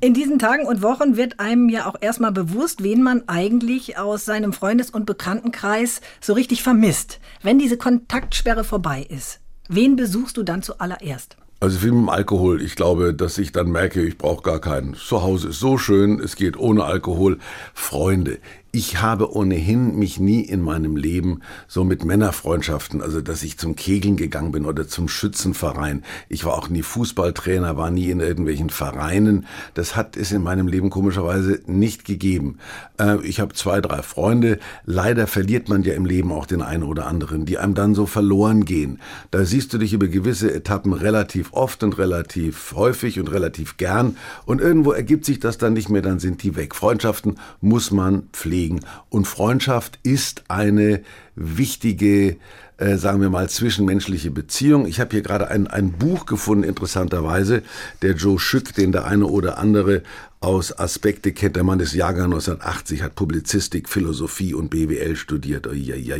In 0.00 0.14
diesen 0.14 0.38
Tagen 0.38 0.66
und 0.66 0.82
Wochen 0.82 1.16
wird 1.16 1.40
einem 1.40 1.68
ja 1.68 1.86
auch 1.86 1.94
erstmal 2.00 2.32
bewusst, 2.32 2.82
wen 2.82 3.02
man 3.02 3.22
eigentlich 3.28 3.98
aus 3.98 4.24
seinem 4.24 4.52
Freundes- 4.52 4.90
und 4.90 5.06
Bekanntenkreis 5.06 6.00
so 6.20 6.32
richtig 6.34 6.62
vermisst. 6.62 7.20
Wenn 7.42 7.58
diese 7.58 7.78
Kontaktsperre 7.78 8.64
vorbei 8.64 9.06
ist, 9.08 9.41
wen 9.74 9.96
besuchst 9.96 10.36
du 10.36 10.42
dann 10.42 10.62
zuallererst? 10.62 11.36
Also 11.60 11.82
wie 11.82 11.92
mit 11.92 12.00
dem 12.00 12.08
Alkohol. 12.08 12.60
Ich 12.60 12.74
glaube, 12.74 13.14
dass 13.14 13.38
ich 13.38 13.52
dann 13.52 13.70
merke, 13.70 14.02
ich 14.02 14.18
brauche 14.18 14.42
gar 14.42 14.60
keinen. 14.60 14.94
Zu 14.94 15.22
Hause 15.22 15.50
ist 15.50 15.60
so 15.60 15.78
schön, 15.78 16.18
es 16.18 16.34
geht 16.34 16.56
ohne 16.56 16.84
Alkohol. 16.84 17.38
Freunde. 17.72 18.38
Ich 18.74 19.02
habe 19.02 19.36
ohnehin 19.36 19.98
mich 19.98 20.18
nie 20.18 20.40
in 20.40 20.62
meinem 20.62 20.96
Leben 20.96 21.40
so 21.68 21.84
mit 21.84 22.06
Männerfreundschaften, 22.06 23.02
also 23.02 23.20
dass 23.20 23.42
ich 23.42 23.58
zum 23.58 23.76
Kegeln 23.76 24.16
gegangen 24.16 24.50
bin 24.50 24.64
oder 24.64 24.88
zum 24.88 25.08
Schützenverein. 25.08 26.02
Ich 26.30 26.46
war 26.46 26.54
auch 26.54 26.70
nie 26.70 26.80
Fußballtrainer, 26.80 27.76
war 27.76 27.90
nie 27.90 28.08
in 28.08 28.20
irgendwelchen 28.20 28.70
Vereinen. 28.70 29.44
Das 29.74 29.94
hat 29.94 30.16
es 30.16 30.32
in 30.32 30.42
meinem 30.42 30.68
Leben 30.68 30.88
komischerweise 30.88 31.60
nicht 31.66 32.06
gegeben. 32.06 32.56
Äh, 32.98 33.20
ich 33.26 33.40
habe 33.40 33.52
zwei, 33.52 33.82
drei 33.82 34.00
Freunde. 34.00 34.58
Leider 34.86 35.26
verliert 35.26 35.68
man 35.68 35.82
ja 35.82 35.92
im 35.92 36.06
Leben 36.06 36.32
auch 36.32 36.46
den 36.46 36.62
einen 36.62 36.84
oder 36.84 37.06
anderen, 37.06 37.44
die 37.44 37.58
einem 37.58 37.74
dann 37.74 37.94
so 37.94 38.06
verloren 38.06 38.64
gehen. 38.64 39.00
Da 39.30 39.44
siehst 39.44 39.74
du 39.74 39.76
dich 39.76 39.92
über 39.92 40.08
gewisse 40.08 40.50
Etappen 40.50 40.94
relativ 40.94 41.52
oft 41.52 41.82
und 41.82 41.98
relativ 41.98 42.72
häufig 42.74 43.20
und 43.20 43.30
relativ 43.30 43.76
gern. 43.76 44.16
Und 44.46 44.62
irgendwo 44.62 44.92
ergibt 44.92 45.26
sich 45.26 45.40
das 45.40 45.58
dann 45.58 45.74
nicht 45.74 45.90
mehr, 45.90 46.00
dann 46.00 46.20
sind 46.20 46.42
die 46.42 46.56
weg. 46.56 46.74
Freundschaften 46.74 47.36
muss 47.60 47.90
man 47.90 48.30
pflegen 48.32 48.61
pflegen. 48.62 48.80
Und 49.08 49.26
Freundschaft 49.26 49.98
ist 50.02 50.44
eine 50.48 51.02
wichtige, 51.34 52.36
äh, 52.76 52.96
sagen 52.96 53.20
wir 53.20 53.30
mal, 53.30 53.48
zwischenmenschliche 53.48 54.30
Beziehung. 54.30 54.86
Ich 54.86 55.00
habe 55.00 55.10
hier 55.10 55.22
gerade 55.22 55.48
ein, 55.48 55.66
ein 55.66 55.92
Buch 55.92 56.26
gefunden, 56.26 56.64
interessanterweise, 56.64 57.62
der 58.02 58.14
Joe 58.14 58.38
Schück, 58.38 58.74
den 58.74 58.92
der 58.92 59.04
eine 59.04 59.26
oder 59.26 59.58
andere 59.58 60.02
aus 60.42 60.76
Aspekte 60.76 61.32
kennt. 61.32 61.54
Der 61.54 61.62
Mann 61.62 61.78
ist 61.78 61.94
Jahrgang 61.94 62.26
1980, 62.26 63.02
hat 63.02 63.14
Publizistik, 63.14 63.88
Philosophie 63.88 64.54
und 64.54 64.70
BWL 64.70 65.14
studiert. 65.16 65.68
Ja, 65.72 66.16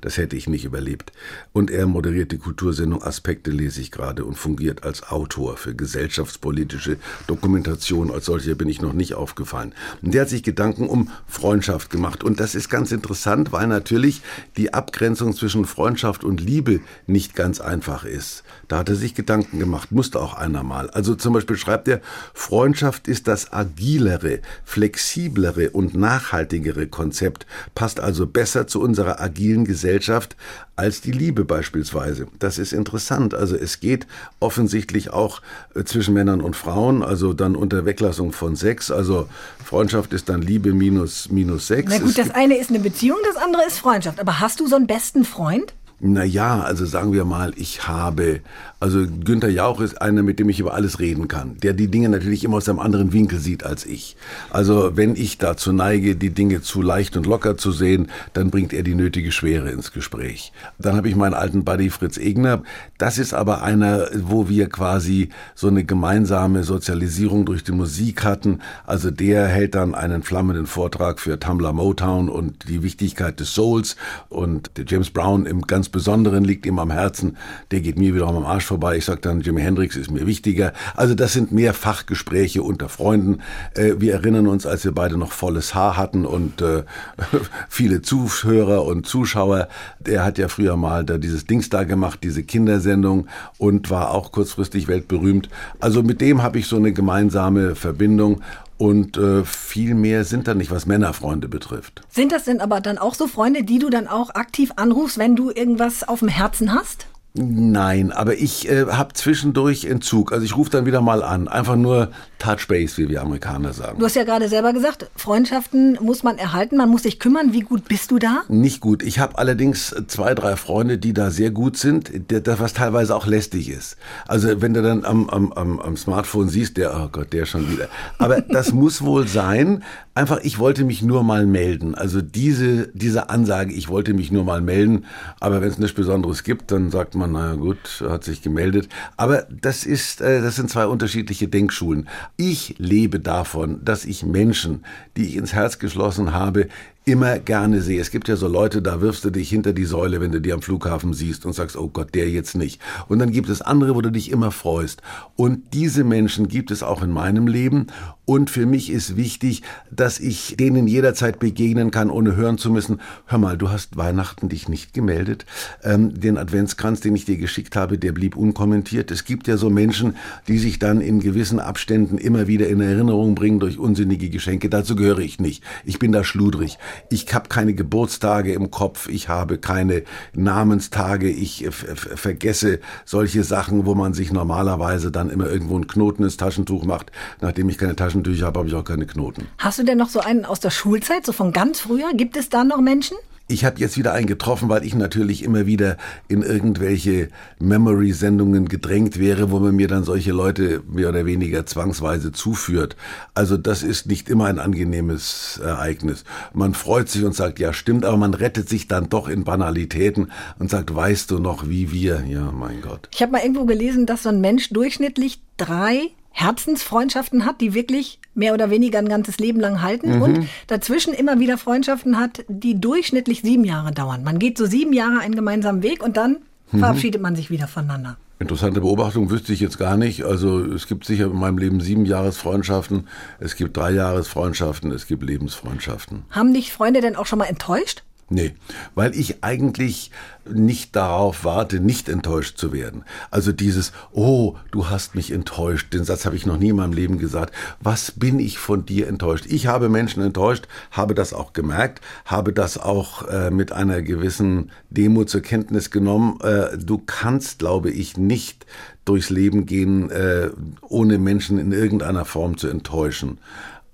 das 0.00 0.16
hätte 0.16 0.36
ich 0.36 0.48
nicht 0.48 0.64
überlebt. 0.64 1.12
Und 1.52 1.70
er 1.70 1.86
moderiert 1.86 2.30
die 2.30 2.38
Kultursendung 2.38 3.02
Aspekte, 3.02 3.50
lese 3.50 3.80
ich 3.80 3.90
gerade, 3.90 4.24
und 4.24 4.36
fungiert 4.36 4.84
als 4.84 5.02
Autor 5.02 5.56
für 5.56 5.74
gesellschaftspolitische 5.74 6.98
Dokumentation. 7.26 8.12
Als 8.12 8.26
solcher 8.26 8.54
bin 8.54 8.68
ich 8.68 8.80
noch 8.80 8.92
nicht 8.92 9.14
aufgefallen. 9.14 9.74
Und 10.02 10.14
der 10.14 10.22
hat 10.22 10.28
sich 10.28 10.44
Gedanken 10.44 10.86
um 10.86 11.10
Freundschaft 11.26 11.90
gemacht. 11.90 12.22
Und 12.22 12.38
das 12.38 12.54
ist 12.54 12.68
ganz 12.68 12.92
interessant, 12.92 13.50
weil 13.50 13.66
natürlich 13.66 14.22
die 14.56 14.72
Abgrenzung 14.72 15.34
zwischen 15.34 15.64
Freundschaft 15.64 16.22
und 16.22 16.40
Liebe 16.40 16.80
nicht 17.08 17.34
ganz 17.34 17.60
einfach 17.60 18.04
ist. 18.04 18.44
Da 18.68 18.78
hat 18.78 18.88
er 18.88 18.94
sich 18.94 19.14
Gedanken 19.14 19.58
gemacht, 19.58 19.90
musste 19.90 20.20
auch 20.20 20.34
einer 20.34 20.62
mal. 20.62 20.90
Also 20.90 21.16
zum 21.16 21.32
Beispiel 21.32 21.56
schreibt 21.56 21.88
er, 21.88 22.00
Freundschaft 22.34 23.08
ist 23.08 23.26
das 23.26 23.47
agilere, 23.52 24.40
flexiblere 24.64 25.70
und 25.70 25.94
nachhaltigere 25.94 26.86
Konzept, 26.86 27.46
passt 27.74 28.00
also 28.00 28.26
besser 28.26 28.66
zu 28.66 28.80
unserer 28.80 29.20
agilen 29.20 29.64
Gesellschaft 29.64 30.36
als 30.76 31.00
die 31.00 31.12
Liebe 31.12 31.44
beispielsweise. 31.44 32.28
Das 32.38 32.58
ist 32.58 32.72
interessant. 32.72 33.34
Also 33.34 33.56
es 33.56 33.80
geht 33.80 34.06
offensichtlich 34.38 35.10
auch 35.10 35.42
äh, 35.74 35.82
zwischen 35.84 36.14
Männern 36.14 36.40
und 36.40 36.54
Frauen, 36.54 37.02
also 37.02 37.32
dann 37.32 37.56
unter 37.56 37.84
Weglassung 37.84 38.32
von 38.32 38.54
Sex. 38.54 38.90
Also 38.90 39.28
Freundschaft 39.64 40.12
ist 40.12 40.28
dann 40.28 40.40
Liebe 40.40 40.72
minus, 40.72 41.30
minus 41.30 41.66
Sex. 41.66 41.90
Na 41.90 41.98
gut, 41.98 42.16
das 42.16 42.30
eine 42.30 42.56
ist 42.56 42.70
eine 42.70 42.78
Beziehung, 42.78 43.18
das 43.26 43.42
andere 43.42 43.62
ist 43.66 43.78
Freundschaft. 43.78 44.20
Aber 44.20 44.38
hast 44.40 44.60
du 44.60 44.68
so 44.68 44.76
einen 44.76 44.86
besten 44.86 45.24
Freund? 45.24 45.74
Naja, 46.00 46.60
also 46.60 46.86
sagen 46.86 47.12
wir 47.12 47.24
mal, 47.24 47.52
ich 47.56 47.88
habe, 47.88 48.40
also 48.80 49.04
Günther 49.24 49.48
Jauch 49.48 49.80
ist 49.80 50.00
einer, 50.00 50.22
mit 50.22 50.38
dem 50.38 50.48
ich 50.48 50.60
über 50.60 50.74
alles 50.74 51.00
reden 51.00 51.26
kann, 51.26 51.56
der 51.62 51.72
die 51.72 51.88
Dinge 51.88 52.08
natürlich 52.08 52.44
immer 52.44 52.58
aus 52.58 52.68
einem 52.68 52.78
anderen 52.78 53.12
Winkel 53.12 53.40
sieht 53.40 53.64
als 53.64 53.84
ich. 53.84 54.16
Also 54.50 54.96
wenn 54.96 55.16
ich 55.16 55.38
dazu 55.38 55.72
neige, 55.72 56.14
die 56.14 56.30
Dinge 56.30 56.62
zu 56.62 56.80
leicht 56.80 57.16
und 57.16 57.26
locker 57.26 57.56
zu 57.56 57.72
sehen, 57.72 58.08
dann 58.34 58.50
bringt 58.50 58.72
er 58.72 58.84
die 58.84 58.94
nötige 58.94 59.32
Schwere 59.32 59.70
ins 59.70 59.92
Gespräch. 59.92 60.52
Dann 60.78 60.96
habe 60.96 61.08
ich 61.08 61.16
meinen 61.16 61.34
alten 61.34 61.64
Buddy 61.64 61.90
Fritz 61.90 62.18
Egner. 62.18 62.62
Das 62.98 63.18
ist 63.18 63.34
aber 63.34 63.62
einer, 63.62 64.06
wo 64.14 64.48
wir 64.48 64.68
quasi 64.68 65.30
so 65.56 65.66
eine 65.66 65.84
gemeinsame 65.84 66.62
Sozialisierung 66.62 67.46
durch 67.46 67.64
die 67.64 67.72
Musik 67.72 68.22
hatten. 68.22 68.60
Also 68.86 69.10
der 69.10 69.48
hält 69.48 69.74
dann 69.74 69.96
einen 69.96 70.22
flammenden 70.22 70.66
Vortrag 70.66 71.18
für 71.18 71.40
Tumblr 71.40 71.72
Motown 71.72 72.28
und 72.28 72.68
die 72.68 72.84
Wichtigkeit 72.84 73.40
des 73.40 73.54
Souls 73.54 73.96
und 74.28 74.70
der 74.76 74.84
James 74.86 75.10
Brown 75.10 75.46
im 75.46 75.62
ganz 75.62 75.88
Besonderen 75.88 76.44
liegt 76.44 76.64
ihm 76.64 76.78
am 76.78 76.92
Herzen, 76.92 77.36
der 77.72 77.80
geht 77.80 77.98
mir 77.98 78.14
wiederum 78.14 78.36
am 78.36 78.46
Arsch 78.46 78.67
vorbei. 78.68 78.96
Ich 78.96 79.06
sage 79.06 79.20
dann, 79.20 79.40
Jimi 79.40 79.62
Hendrix 79.62 79.96
ist 79.96 80.10
mir 80.10 80.26
wichtiger. 80.26 80.72
Also 80.94 81.14
das 81.14 81.32
sind 81.32 81.50
mehr 81.50 81.74
Fachgespräche 81.74 82.62
unter 82.62 82.88
Freunden. 82.88 83.40
Äh, 83.74 83.94
wir 83.98 84.12
erinnern 84.12 84.46
uns, 84.46 84.66
als 84.66 84.84
wir 84.84 84.92
beide 84.92 85.18
noch 85.18 85.32
volles 85.32 85.74
Haar 85.74 85.96
hatten 85.96 86.24
und 86.24 86.62
äh, 86.62 86.84
viele 87.68 88.02
Zuhörer 88.02 88.84
und 88.84 89.06
Zuschauer. 89.06 89.68
Der 89.98 90.24
hat 90.24 90.38
ja 90.38 90.48
früher 90.48 90.76
mal 90.76 91.04
da 91.04 91.18
dieses 91.18 91.46
Dings 91.46 91.68
da 91.68 91.82
gemacht, 91.82 92.20
diese 92.22 92.44
Kindersendung 92.44 93.26
und 93.58 93.90
war 93.90 94.12
auch 94.12 94.30
kurzfristig 94.30 94.86
weltberühmt. 94.86 95.48
Also 95.80 96.02
mit 96.02 96.20
dem 96.20 96.42
habe 96.42 96.58
ich 96.58 96.66
so 96.68 96.76
eine 96.76 96.92
gemeinsame 96.92 97.74
Verbindung 97.74 98.42
und 98.78 99.16
äh, 99.16 99.44
viel 99.44 99.94
mehr 99.94 100.24
sind 100.24 100.46
da 100.46 100.54
nicht, 100.54 100.70
was 100.70 100.86
Männerfreunde 100.86 101.48
betrifft. 101.48 102.02
Sind 102.08 102.32
das 102.32 102.44
denn 102.44 102.60
aber 102.60 102.80
dann 102.80 102.96
auch 102.96 103.14
so 103.14 103.26
Freunde, 103.26 103.64
die 103.64 103.80
du 103.80 103.90
dann 103.90 104.06
auch 104.06 104.30
aktiv 104.34 104.72
anrufst, 104.76 105.18
wenn 105.18 105.34
du 105.34 105.50
irgendwas 105.50 106.06
auf 106.06 106.20
dem 106.20 106.28
Herzen 106.28 106.72
hast? 106.72 107.08
Nein, 107.34 108.10
aber 108.10 108.36
ich 108.38 108.68
äh, 108.68 108.86
habe 108.86 109.12
zwischendurch 109.12 109.84
Entzug. 109.84 110.32
Also 110.32 110.44
ich 110.44 110.56
rufe 110.56 110.70
dann 110.70 110.86
wieder 110.86 111.00
mal 111.02 111.22
an. 111.22 111.46
Einfach 111.46 111.76
nur 111.76 112.10
Touch 112.38 112.66
Base, 112.68 112.96
wie 112.96 113.08
wir 113.08 113.20
Amerikaner 113.20 113.72
sagen. 113.72 113.98
Du 113.98 114.06
hast 114.06 114.16
ja 114.16 114.24
gerade 114.24 114.48
selber 114.48 114.72
gesagt, 114.72 115.10
Freundschaften 115.14 115.98
muss 116.00 116.22
man 116.22 116.38
erhalten, 116.38 116.76
man 116.76 116.88
muss 116.88 117.02
sich 117.02 117.20
kümmern. 117.20 117.52
Wie 117.52 117.60
gut 117.60 117.86
bist 117.86 118.10
du 118.10 118.18
da? 118.18 118.42
Nicht 118.48 118.80
gut. 118.80 119.02
Ich 119.02 119.18
habe 119.18 119.38
allerdings 119.38 119.94
zwei, 120.06 120.34
drei 120.34 120.56
Freunde, 120.56 120.98
die 120.98 121.12
da 121.12 121.30
sehr 121.30 121.50
gut 121.50 121.76
sind, 121.76 122.10
das, 122.28 122.58
was 122.60 122.72
teilweise 122.72 123.14
auch 123.14 123.26
lästig 123.26 123.68
ist. 123.68 123.98
Also 124.26 124.62
wenn 124.62 124.72
du 124.72 124.82
dann 124.82 125.04
am, 125.04 125.28
am, 125.28 125.52
am, 125.52 125.78
am 125.80 125.96
Smartphone 125.96 126.48
siehst, 126.48 126.76
der, 126.76 126.96
oh 126.96 127.08
Gott, 127.12 127.32
der 127.32 127.44
schon 127.44 127.70
wieder. 127.70 127.88
Aber 128.18 128.40
das 128.48 128.72
muss 128.72 129.02
wohl 129.02 129.28
sein. 129.28 129.84
Einfach, 130.14 130.40
ich 130.42 130.58
wollte 130.58 130.82
mich 130.82 131.02
nur 131.02 131.22
mal 131.22 131.46
melden. 131.46 131.94
Also 131.94 132.20
diese, 132.22 132.88
diese 132.94 133.30
Ansage, 133.30 133.72
ich 133.72 133.88
wollte 133.88 134.14
mich 134.14 134.32
nur 134.32 134.42
mal 134.42 134.60
melden. 134.60 135.04
Aber 135.38 135.60
wenn 135.60 135.68
es 135.68 135.78
nichts 135.78 135.94
Besonderes 135.94 136.42
gibt, 136.42 136.72
dann 136.72 136.90
sagt 136.90 137.14
man, 137.14 137.17
naja 137.26 137.54
gut, 137.54 138.04
hat 138.08 138.24
sich 138.24 138.42
gemeldet. 138.42 138.88
Aber 139.16 139.46
das 139.50 139.84
ist, 139.84 140.20
äh, 140.20 140.40
das 140.40 140.56
sind 140.56 140.70
zwei 140.70 140.86
unterschiedliche 140.86 141.48
Denkschulen. 141.48 142.08
Ich 142.36 142.76
lebe 142.78 143.20
davon, 143.20 143.84
dass 143.84 144.04
ich 144.04 144.24
Menschen, 144.24 144.84
die 145.16 145.26
ich 145.26 145.36
ins 145.36 145.52
Herz 145.52 145.78
geschlossen 145.78 146.32
habe, 146.32 146.68
immer 147.08 147.38
gerne 147.38 147.80
sehe. 147.80 148.00
Es 148.00 148.10
gibt 148.10 148.28
ja 148.28 148.36
so 148.36 148.48
Leute, 148.48 148.82
da 148.82 149.00
wirfst 149.00 149.24
du 149.24 149.30
dich 149.30 149.48
hinter 149.48 149.72
die 149.72 149.86
Säule, 149.86 150.20
wenn 150.20 150.30
du 150.30 150.40
die 150.40 150.52
am 150.52 150.60
Flughafen 150.60 151.14
siehst 151.14 151.46
und 151.46 151.54
sagst, 151.54 151.76
oh 151.76 151.88
Gott, 151.88 152.14
der 152.14 152.28
jetzt 152.28 152.54
nicht. 152.54 152.80
Und 153.08 153.18
dann 153.18 153.30
gibt 153.30 153.48
es 153.48 153.62
andere, 153.62 153.94
wo 153.94 154.02
du 154.02 154.10
dich 154.10 154.30
immer 154.30 154.50
freust. 154.50 155.00
Und 155.34 155.72
diese 155.72 156.04
Menschen 156.04 156.48
gibt 156.48 156.70
es 156.70 156.82
auch 156.82 157.02
in 157.02 157.10
meinem 157.10 157.46
Leben. 157.46 157.86
Und 158.26 158.50
für 158.50 158.66
mich 158.66 158.90
ist 158.90 159.16
wichtig, 159.16 159.62
dass 159.90 160.20
ich 160.20 160.54
denen 160.58 160.86
jederzeit 160.86 161.38
begegnen 161.38 161.90
kann, 161.90 162.10
ohne 162.10 162.36
hören 162.36 162.58
zu 162.58 162.70
müssen, 162.70 163.00
hör 163.24 163.38
mal, 163.38 163.56
du 163.56 163.70
hast 163.70 163.96
Weihnachten 163.96 164.50
dich 164.50 164.68
nicht 164.68 164.92
gemeldet. 164.92 165.46
Ähm, 165.82 166.20
den 166.20 166.36
Adventskranz, 166.36 167.00
den 167.00 167.16
ich 167.16 167.24
dir 167.24 167.38
geschickt 167.38 167.74
habe, 167.74 167.96
der 167.96 168.12
blieb 168.12 168.36
unkommentiert. 168.36 169.10
Es 169.10 169.24
gibt 169.24 169.48
ja 169.48 169.56
so 169.56 169.70
Menschen, 169.70 170.16
die 170.46 170.58
sich 170.58 170.78
dann 170.78 171.00
in 171.00 171.20
gewissen 171.20 171.58
Abständen 171.58 172.18
immer 172.18 172.46
wieder 172.48 172.68
in 172.68 172.82
Erinnerung 172.82 173.34
bringen 173.34 173.60
durch 173.60 173.78
unsinnige 173.78 174.28
Geschenke. 174.28 174.68
Dazu 174.68 174.94
gehöre 174.94 175.20
ich 175.20 175.40
nicht. 175.40 175.64
Ich 175.86 175.98
bin 175.98 176.12
da 176.12 176.22
schludrig. 176.22 176.76
Ich 177.10 177.32
habe 177.34 177.48
keine 177.48 177.74
Geburtstage 177.74 178.52
im 178.52 178.70
Kopf, 178.70 179.08
ich 179.08 179.28
habe 179.28 179.58
keine 179.58 180.02
Namenstage, 180.34 181.28
ich 181.28 181.64
äh, 181.64 181.70
vergesse 181.70 182.80
solche 183.04 183.44
Sachen, 183.44 183.86
wo 183.86 183.94
man 183.94 184.14
sich 184.14 184.32
normalerweise 184.32 185.10
dann 185.10 185.30
immer 185.30 185.48
irgendwo 185.48 185.76
einen 185.76 185.86
Knoten 185.86 186.22
ins 186.24 186.36
Taschentuch 186.36 186.84
macht. 186.84 187.10
Nachdem 187.40 187.68
ich 187.68 187.78
keine 187.78 187.96
Taschentücher 187.96 188.46
habe, 188.46 188.60
habe 188.60 188.68
ich 188.68 188.74
auch 188.74 188.84
keine 188.84 189.06
Knoten. 189.06 189.46
Hast 189.58 189.78
du 189.78 189.84
denn 189.84 189.98
noch 189.98 190.10
so 190.10 190.20
einen 190.20 190.44
aus 190.44 190.60
der 190.60 190.70
Schulzeit, 190.70 191.24
so 191.24 191.32
von 191.32 191.52
ganz 191.52 191.80
früher? 191.80 192.12
Gibt 192.14 192.36
es 192.36 192.48
da 192.48 192.64
noch 192.64 192.80
Menschen? 192.80 193.16
Ich 193.50 193.64
habe 193.64 193.80
jetzt 193.80 193.96
wieder 193.96 194.12
einen 194.12 194.26
getroffen, 194.26 194.68
weil 194.68 194.84
ich 194.84 194.94
natürlich 194.94 195.42
immer 195.42 195.64
wieder 195.64 195.96
in 196.28 196.42
irgendwelche 196.42 197.30
Memory-Sendungen 197.58 198.68
gedrängt 198.68 199.18
wäre, 199.18 199.50
wo 199.50 199.58
man 199.58 199.74
mir 199.74 199.88
dann 199.88 200.04
solche 200.04 200.32
Leute 200.32 200.82
mehr 200.86 201.08
oder 201.08 201.24
weniger 201.24 201.64
zwangsweise 201.64 202.30
zuführt. 202.30 202.94
Also 203.32 203.56
das 203.56 203.82
ist 203.82 204.06
nicht 204.06 204.28
immer 204.28 204.44
ein 204.44 204.58
angenehmes 204.58 205.58
Ereignis. 205.64 206.24
Man 206.52 206.74
freut 206.74 207.08
sich 207.08 207.24
und 207.24 207.34
sagt, 207.34 207.58
ja 207.58 207.72
stimmt, 207.72 208.04
aber 208.04 208.18
man 208.18 208.34
rettet 208.34 208.68
sich 208.68 208.86
dann 208.86 209.08
doch 209.08 209.28
in 209.28 209.44
Banalitäten 209.44 210.30
und 210.58 210.68
sagt, 210.68 210.94
weißt 210.94 211.30
du 211.30 211.38
noch, 211.38 211.70
wie 211.70 211.90
wir? 211.90 212.24
Ja, 212.28 212.52
mein 212.52 212.82
Gott. 212.82 213.08
Ich 213.14 213.22
habe 213.22 213.32
mal 213.32 213.40
irgendwo 213.40 213.64
gelesen, 213.64 214.04
dass 214.04 214.24
so 214.24 214.28
ein 214.28 214.42
Mensch 214.42 214.68
durchschnittlich 214.68 215.40
drei 215.56 216.10
Herzensfreundschaften 216.38 217.44
hat, 217.44 217.60
die 217.60 217.74
wirklich 217.74 218.20
mehr 218.34 218.54
oder 218.54 218.70
weniger 218.70 219.00
ein 219.00 219.08
ganzes 219.08 219.38
Leben 219.38 219.58
lang 219.58 219.82
halten 219.82 220.16
mhm. 220.16 220.22
und 220.22 220.48
dazwischen 220.68 221.12
immer 221.12 221.40
wieder 221.40 221.58
Freundschaften 221.58 222.16
hat, 222.16 222.44
die 222.46 222.80
durchschnittlich 222.80 223.42
sieben 223.42 223.64
Jahre 223.64 223.90
dauern. 223.90 224.22
Man 224.22 224.38
geht 224.38 224.56
so 224.56 224.64
sieben 224.64 224.92
Jahre 224.92 225.18
einen 225.18 225.34
gemeinsamen 225.34 225.82
Weg 225.82 226.00
und 226.00 226.16
dann 226.16 226.36
mhm. 226.70 226.78
verabschiedet 226.78 227.20
man 227.20 227.34
sich 227.34 227.50
wieder 227.50 227.66
voneinander. 227.66 228.18
Interessante 228.38 228.80
Beobachtung 228.80 229.30
wüsste 229.30 229.52
ich 229.52 229.58
jetzt 229.58 229.78
gar 229.78 229.96
nicht. 229.96 230.22
Also 230.22 230.60
es 230.60 230.86
gibt 230.86 231.04
sicher 231.04 231.24
in 231.24 231.36
meinem 231.36 231.58
Leben 231.58 231.80
sieben 231.80 232.04
Jahresfreundschaften, 232.04 233.08
es 233.40 233.56
gibt 233.56 233.76
drei 233.76 233.90
Jahresfreundschaften, 233.90 234.92
es 234.92 235.08
gibt 235.08 235.24
Lebensfreundschaften. 235.24 236.22
Haben 236.30 236.54
dich 236.54 236.72
Freunde 236.72 237.00
denn 237.00 237.16
auch 237.16 237.26
schon 237.26 237.40
mal 237.40 237.46
enttäuscht? 237.46 238.04
Nee, 238.30 238.52
weil 238.94 239.14
ich 239.14 239.42
eigentlich 239.42 240.10
nicht 240.46 240.94
darauf 240.96 241.44
warte, 241.44 241.80
nicht 241.80 242.10
enttäuscht 242.10 242.58
zu 242.58 242.72
werden. 242.74 243.04
Also 243.30 243.52
dieses, 243.52 243.92
oh, 244.12 244.56
du 244.70 244.90
hast 244.90 245.14
mich 245.14 245.30
enttäuscht, 245.30 245.94
den 245.94 246.04
Satz 246.04 246.26
habe 246.26 246.36
ich 246.36 246.44
noch 246.44 246.58
nie 246.58 246.68
in 246.68 246.76
meinem 246.76 246.92
Leben 246.92 247.18
gesagt. 247.18 247.54
Was 247.80 248.12
bin 248.12 248.38
ich 248.38 248.58
von 248.58 248.84
dir 248.84 249.08
enttäuscht? 249.08 249.46
Ich 249.48 249.66
habe 249.66 249.88
Menschen 249.88 250.22
enttäuscht, 250.22 250.68
habe 250.90 251.14
das 251.14 251.32
auch 251.32 251.54
gemerkt, 251.54 252.02
habe 252.26 252.52
das 252.52 252.76
auch 252.76 253.26
äh, 253.28 253.50
mit 253.50 253.72
einer 253.72 254.02
gewissen 254.02 254.72
Demo 254.90 255.24
zur 255.24 255.40
Kenntnis 255.40 255.90
genommen. 255.90 256.38
Äh, 256.42 256.76
du 256.76 256.98
kannst, 256.98 257.60
glaube 257.60 257.90
ich, 257.90 258.18
nicht 258.18 258.66
durchs 259.06 259.30
Leben 259.30 259.64
gehen, 259.64 260.10
äh, 260.10 260.50
ohne 260.82 261.16
Menschen 261.16 261.58
in 261.58 261.72
irgendeiner 261.72 262.26
Form 262.26 262.58
zu 262.58 262.68
enttäuschen. 262.68 263.38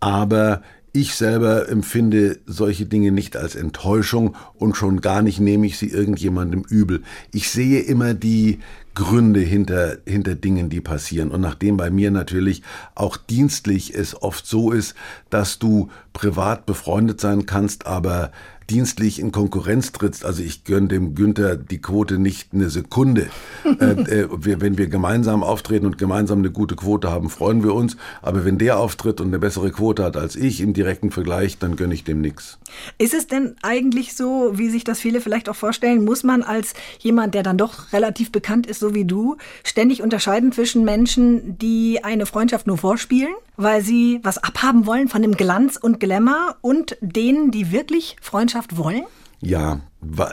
Aber 0.01 0.63
ich 0.97 1.17
selber 1.17 1.69
empfinde 1.69 2.39
solche 2.47 2.87
Dinge 2.87 3.11
nicht 3.11 3.37
als 3.37 3.57
Enttäuschung 3.57 4.37
und 4.55 4.77
schon 4.77 5.01
gar 5.01 5.23
nicht 5.23 5.41
nehme 5.41 5.67
ich 5.67 5.77
sie 5.77 5.89
irgendjemandem 5.91 6.63
übel. 6.69 7.03
Ich 7.33 7.51
sehe 7.51 7.81
immer 7.81 8.15
die 8.15 8.61
Gründe 8.95 9.41
hinter, 9.41 9.97
hinter 10.07 10.37
Dingen, 10.37 10.71
die 10.71 10.81
passieren. 10.81 11.33
Und 11.33 11.41
nachdem 11.41 11.77
bei 11.77 11.91
mir 11.91 12.13
natürlich 12.13 12.63
auch 12.95 13.17
dienstlich 13.17 13.93
es 13.93 14.23
oft 14.23 14.47
so 14.47 14.71
ist, 14.71 14.95
dass 15.31 15.59
du 15.59 15.89
privat 16.13 16.65
befreundet 16.65 17.21
sein 17.21 17.45
kannst, 17.45 17.87
aber 17.87 18.31
dienstlich 18.71 19.19
in 19.19 19.33
Konkurrenz 19.33 19.93
trittst. 19.93 20.25
Also 20.25 20.43
ich 20.43 20.65
gönne 20.65 20.89
dem 20.89 21.15
Günther 21.15 21.57
die 21.57 21.81
Quote 21.81 22.19
nicht 22.19 22.53
eine 22.53 22.71
Sekunde. 22.71 23.29
äh, 23.81 23.85
äh, 23.85 24.29
wir, 24.37 24.61
wenn 24.61 24.79
wir 24.79 24.89
gemeinsam 24.89 25.43
auftreten 25.43 25.87
und 25.87 25.99
gemeinsam 25.99 26.39
eine 26.39 26.51
gute 26.51 26.77
Quote 26.77 27.11
haben, 27.11 27.31
freuen 27.31 27.63
wir 27.63 27.75
uns. 27.75 27.97
Aber 28.23 28.45
wenn 28.45 28.59
der 28.59 28.79
auftritt 28.79 29.21
und 29.21 29.29
eine 29.29 29.39
bessere 29.39 29.71
Quote 29.71 30.05
hat 30.05 30.17
als 30.17 30.37
ich 30.37 30.61
im 30.61 30.73
direkten 30.73 31.11
Vergleich, 31.11 31.59
dann 31.59 31.77
gönne 31.77 31.95
ich 31.95 32.05
dem 32.05 32.21
nichts. 32.21 32.59
Ist 32.99 33.15
es 33.15 33.27
denn 33.27 33.57
eigentlich 33.63 34.15
so, 34.15 34.53
wie 34.55 34.69
sich 34.69 34.85
das 34.85 34.99
viele 34.99 35.21
vielleicht 35.21 35.49
auch 35.49 35.57
vorstellen, 35.57 36.05
muss 36.05 36.23
man 36.23 36.43
als 36.43 36.75
jemand, 36.99 37.35
der 37.35 37.43
dann 37.43 37.59
doch 37.59 37.93
relativ 37.93 38.33
bekannt 38.33 38.67
ist, 38.67 38.81
so 38.81 38.95
wie 38.95 39.05
du, 39.05 39.37
ständig 39.63 40.03
unterscheiden 40.03 40.53
zwischen 40.53 40.85
Menschen, 40.85 41.59
die 41.59 42.03
eine 42.03 42.27
Freundschaft 42.27 42.67
nur 42.67 42.79
vorspielen, 42.79 43.35
weil 43.57 43.83
sie 43.83 44.21
was 44.23 44.39
abhaben 44.39 44.87
wollen 44.87 45.09
von 45.09 45.23
dem 45.23 45.37
Glanz 45.37 45.77
und 45.77 46.01
Glamour 46.01 46.57
und 46.61 46.97
denen, 47.01 47.51
die 47.51 47.73
wirklich 47.73 48.17
Freundschaft 48.21 48.77
wollen? 48.77 49.05
Ja, 49.41 49.81